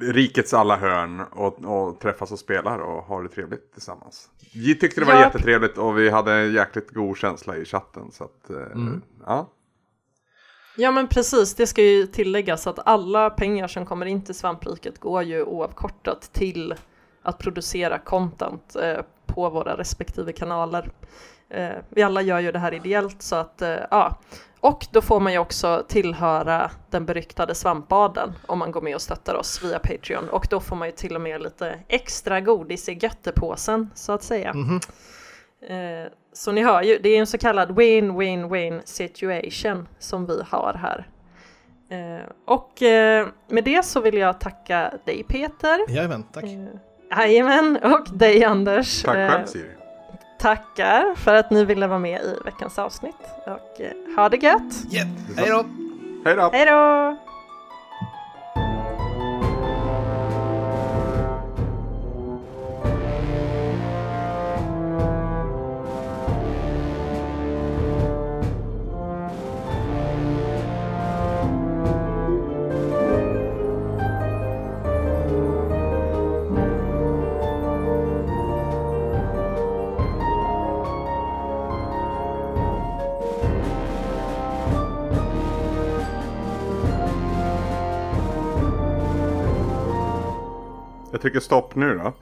[0.00, 4.30] rikets alla hörn och, och träffas och spelar och har det trevligt tillsammans.
[4.54, 5.20] Vi tyckte det var Ja.
[5.20, 8.10] jättetrevligt och vi hade en jäkligt god känsla i chatten.
[8.12, 8.56] Så att, eh,
[9.26, 9.50] ja.
[10.76, 14.98] Ja men precis, det ska ju tilläggas att alla pengar som kommer in till svampriket
[14.98, 16.74] går ju oavkortat till
[17.22, 20.90] att producera content eh, på våra respektive kanaler.
[21.50, 24.18] Eh, vi alla gör ju det här ideellt så att eh, ja.
[24.60, 29.02] Och då får man ju också tillhöra den beryktade svampbaden om man går med och
[29.02, 30.28] stöttar oss via Patreon.
[30.28, 34.22] Och då får man ju till och med lite extra godis i göttepåsen så att
[34.22, 34.54] säga.
[35.68, 40.74] Eh, så ni hör ju, det är en så kallad win-win-win situation som vi har
[40.74, 41.08] här.
[41.90, 45.78] Eh, och eh, med det så vill jag tacka dig Peter.
[45.88, 46.44] Jajamän, tack.
[46.44, 49.02] Eh, Jajamän, och dig Anders.
[49.02, 49.70] Tack Eh, själv Siri.
[50.40, 53.14] Tackar för att ni ville vara med i veckans avsnitt.
[53.46, 54.92] Och eh, ha det gött!
[54.92, 55.08] Yeah.
[55.36, 55.64] Hej då!
[56.24, 56.50] Hej då!
[56.52, 57.29] Hej då!
[91.20, 92.12] Jag trycker stopp nu då.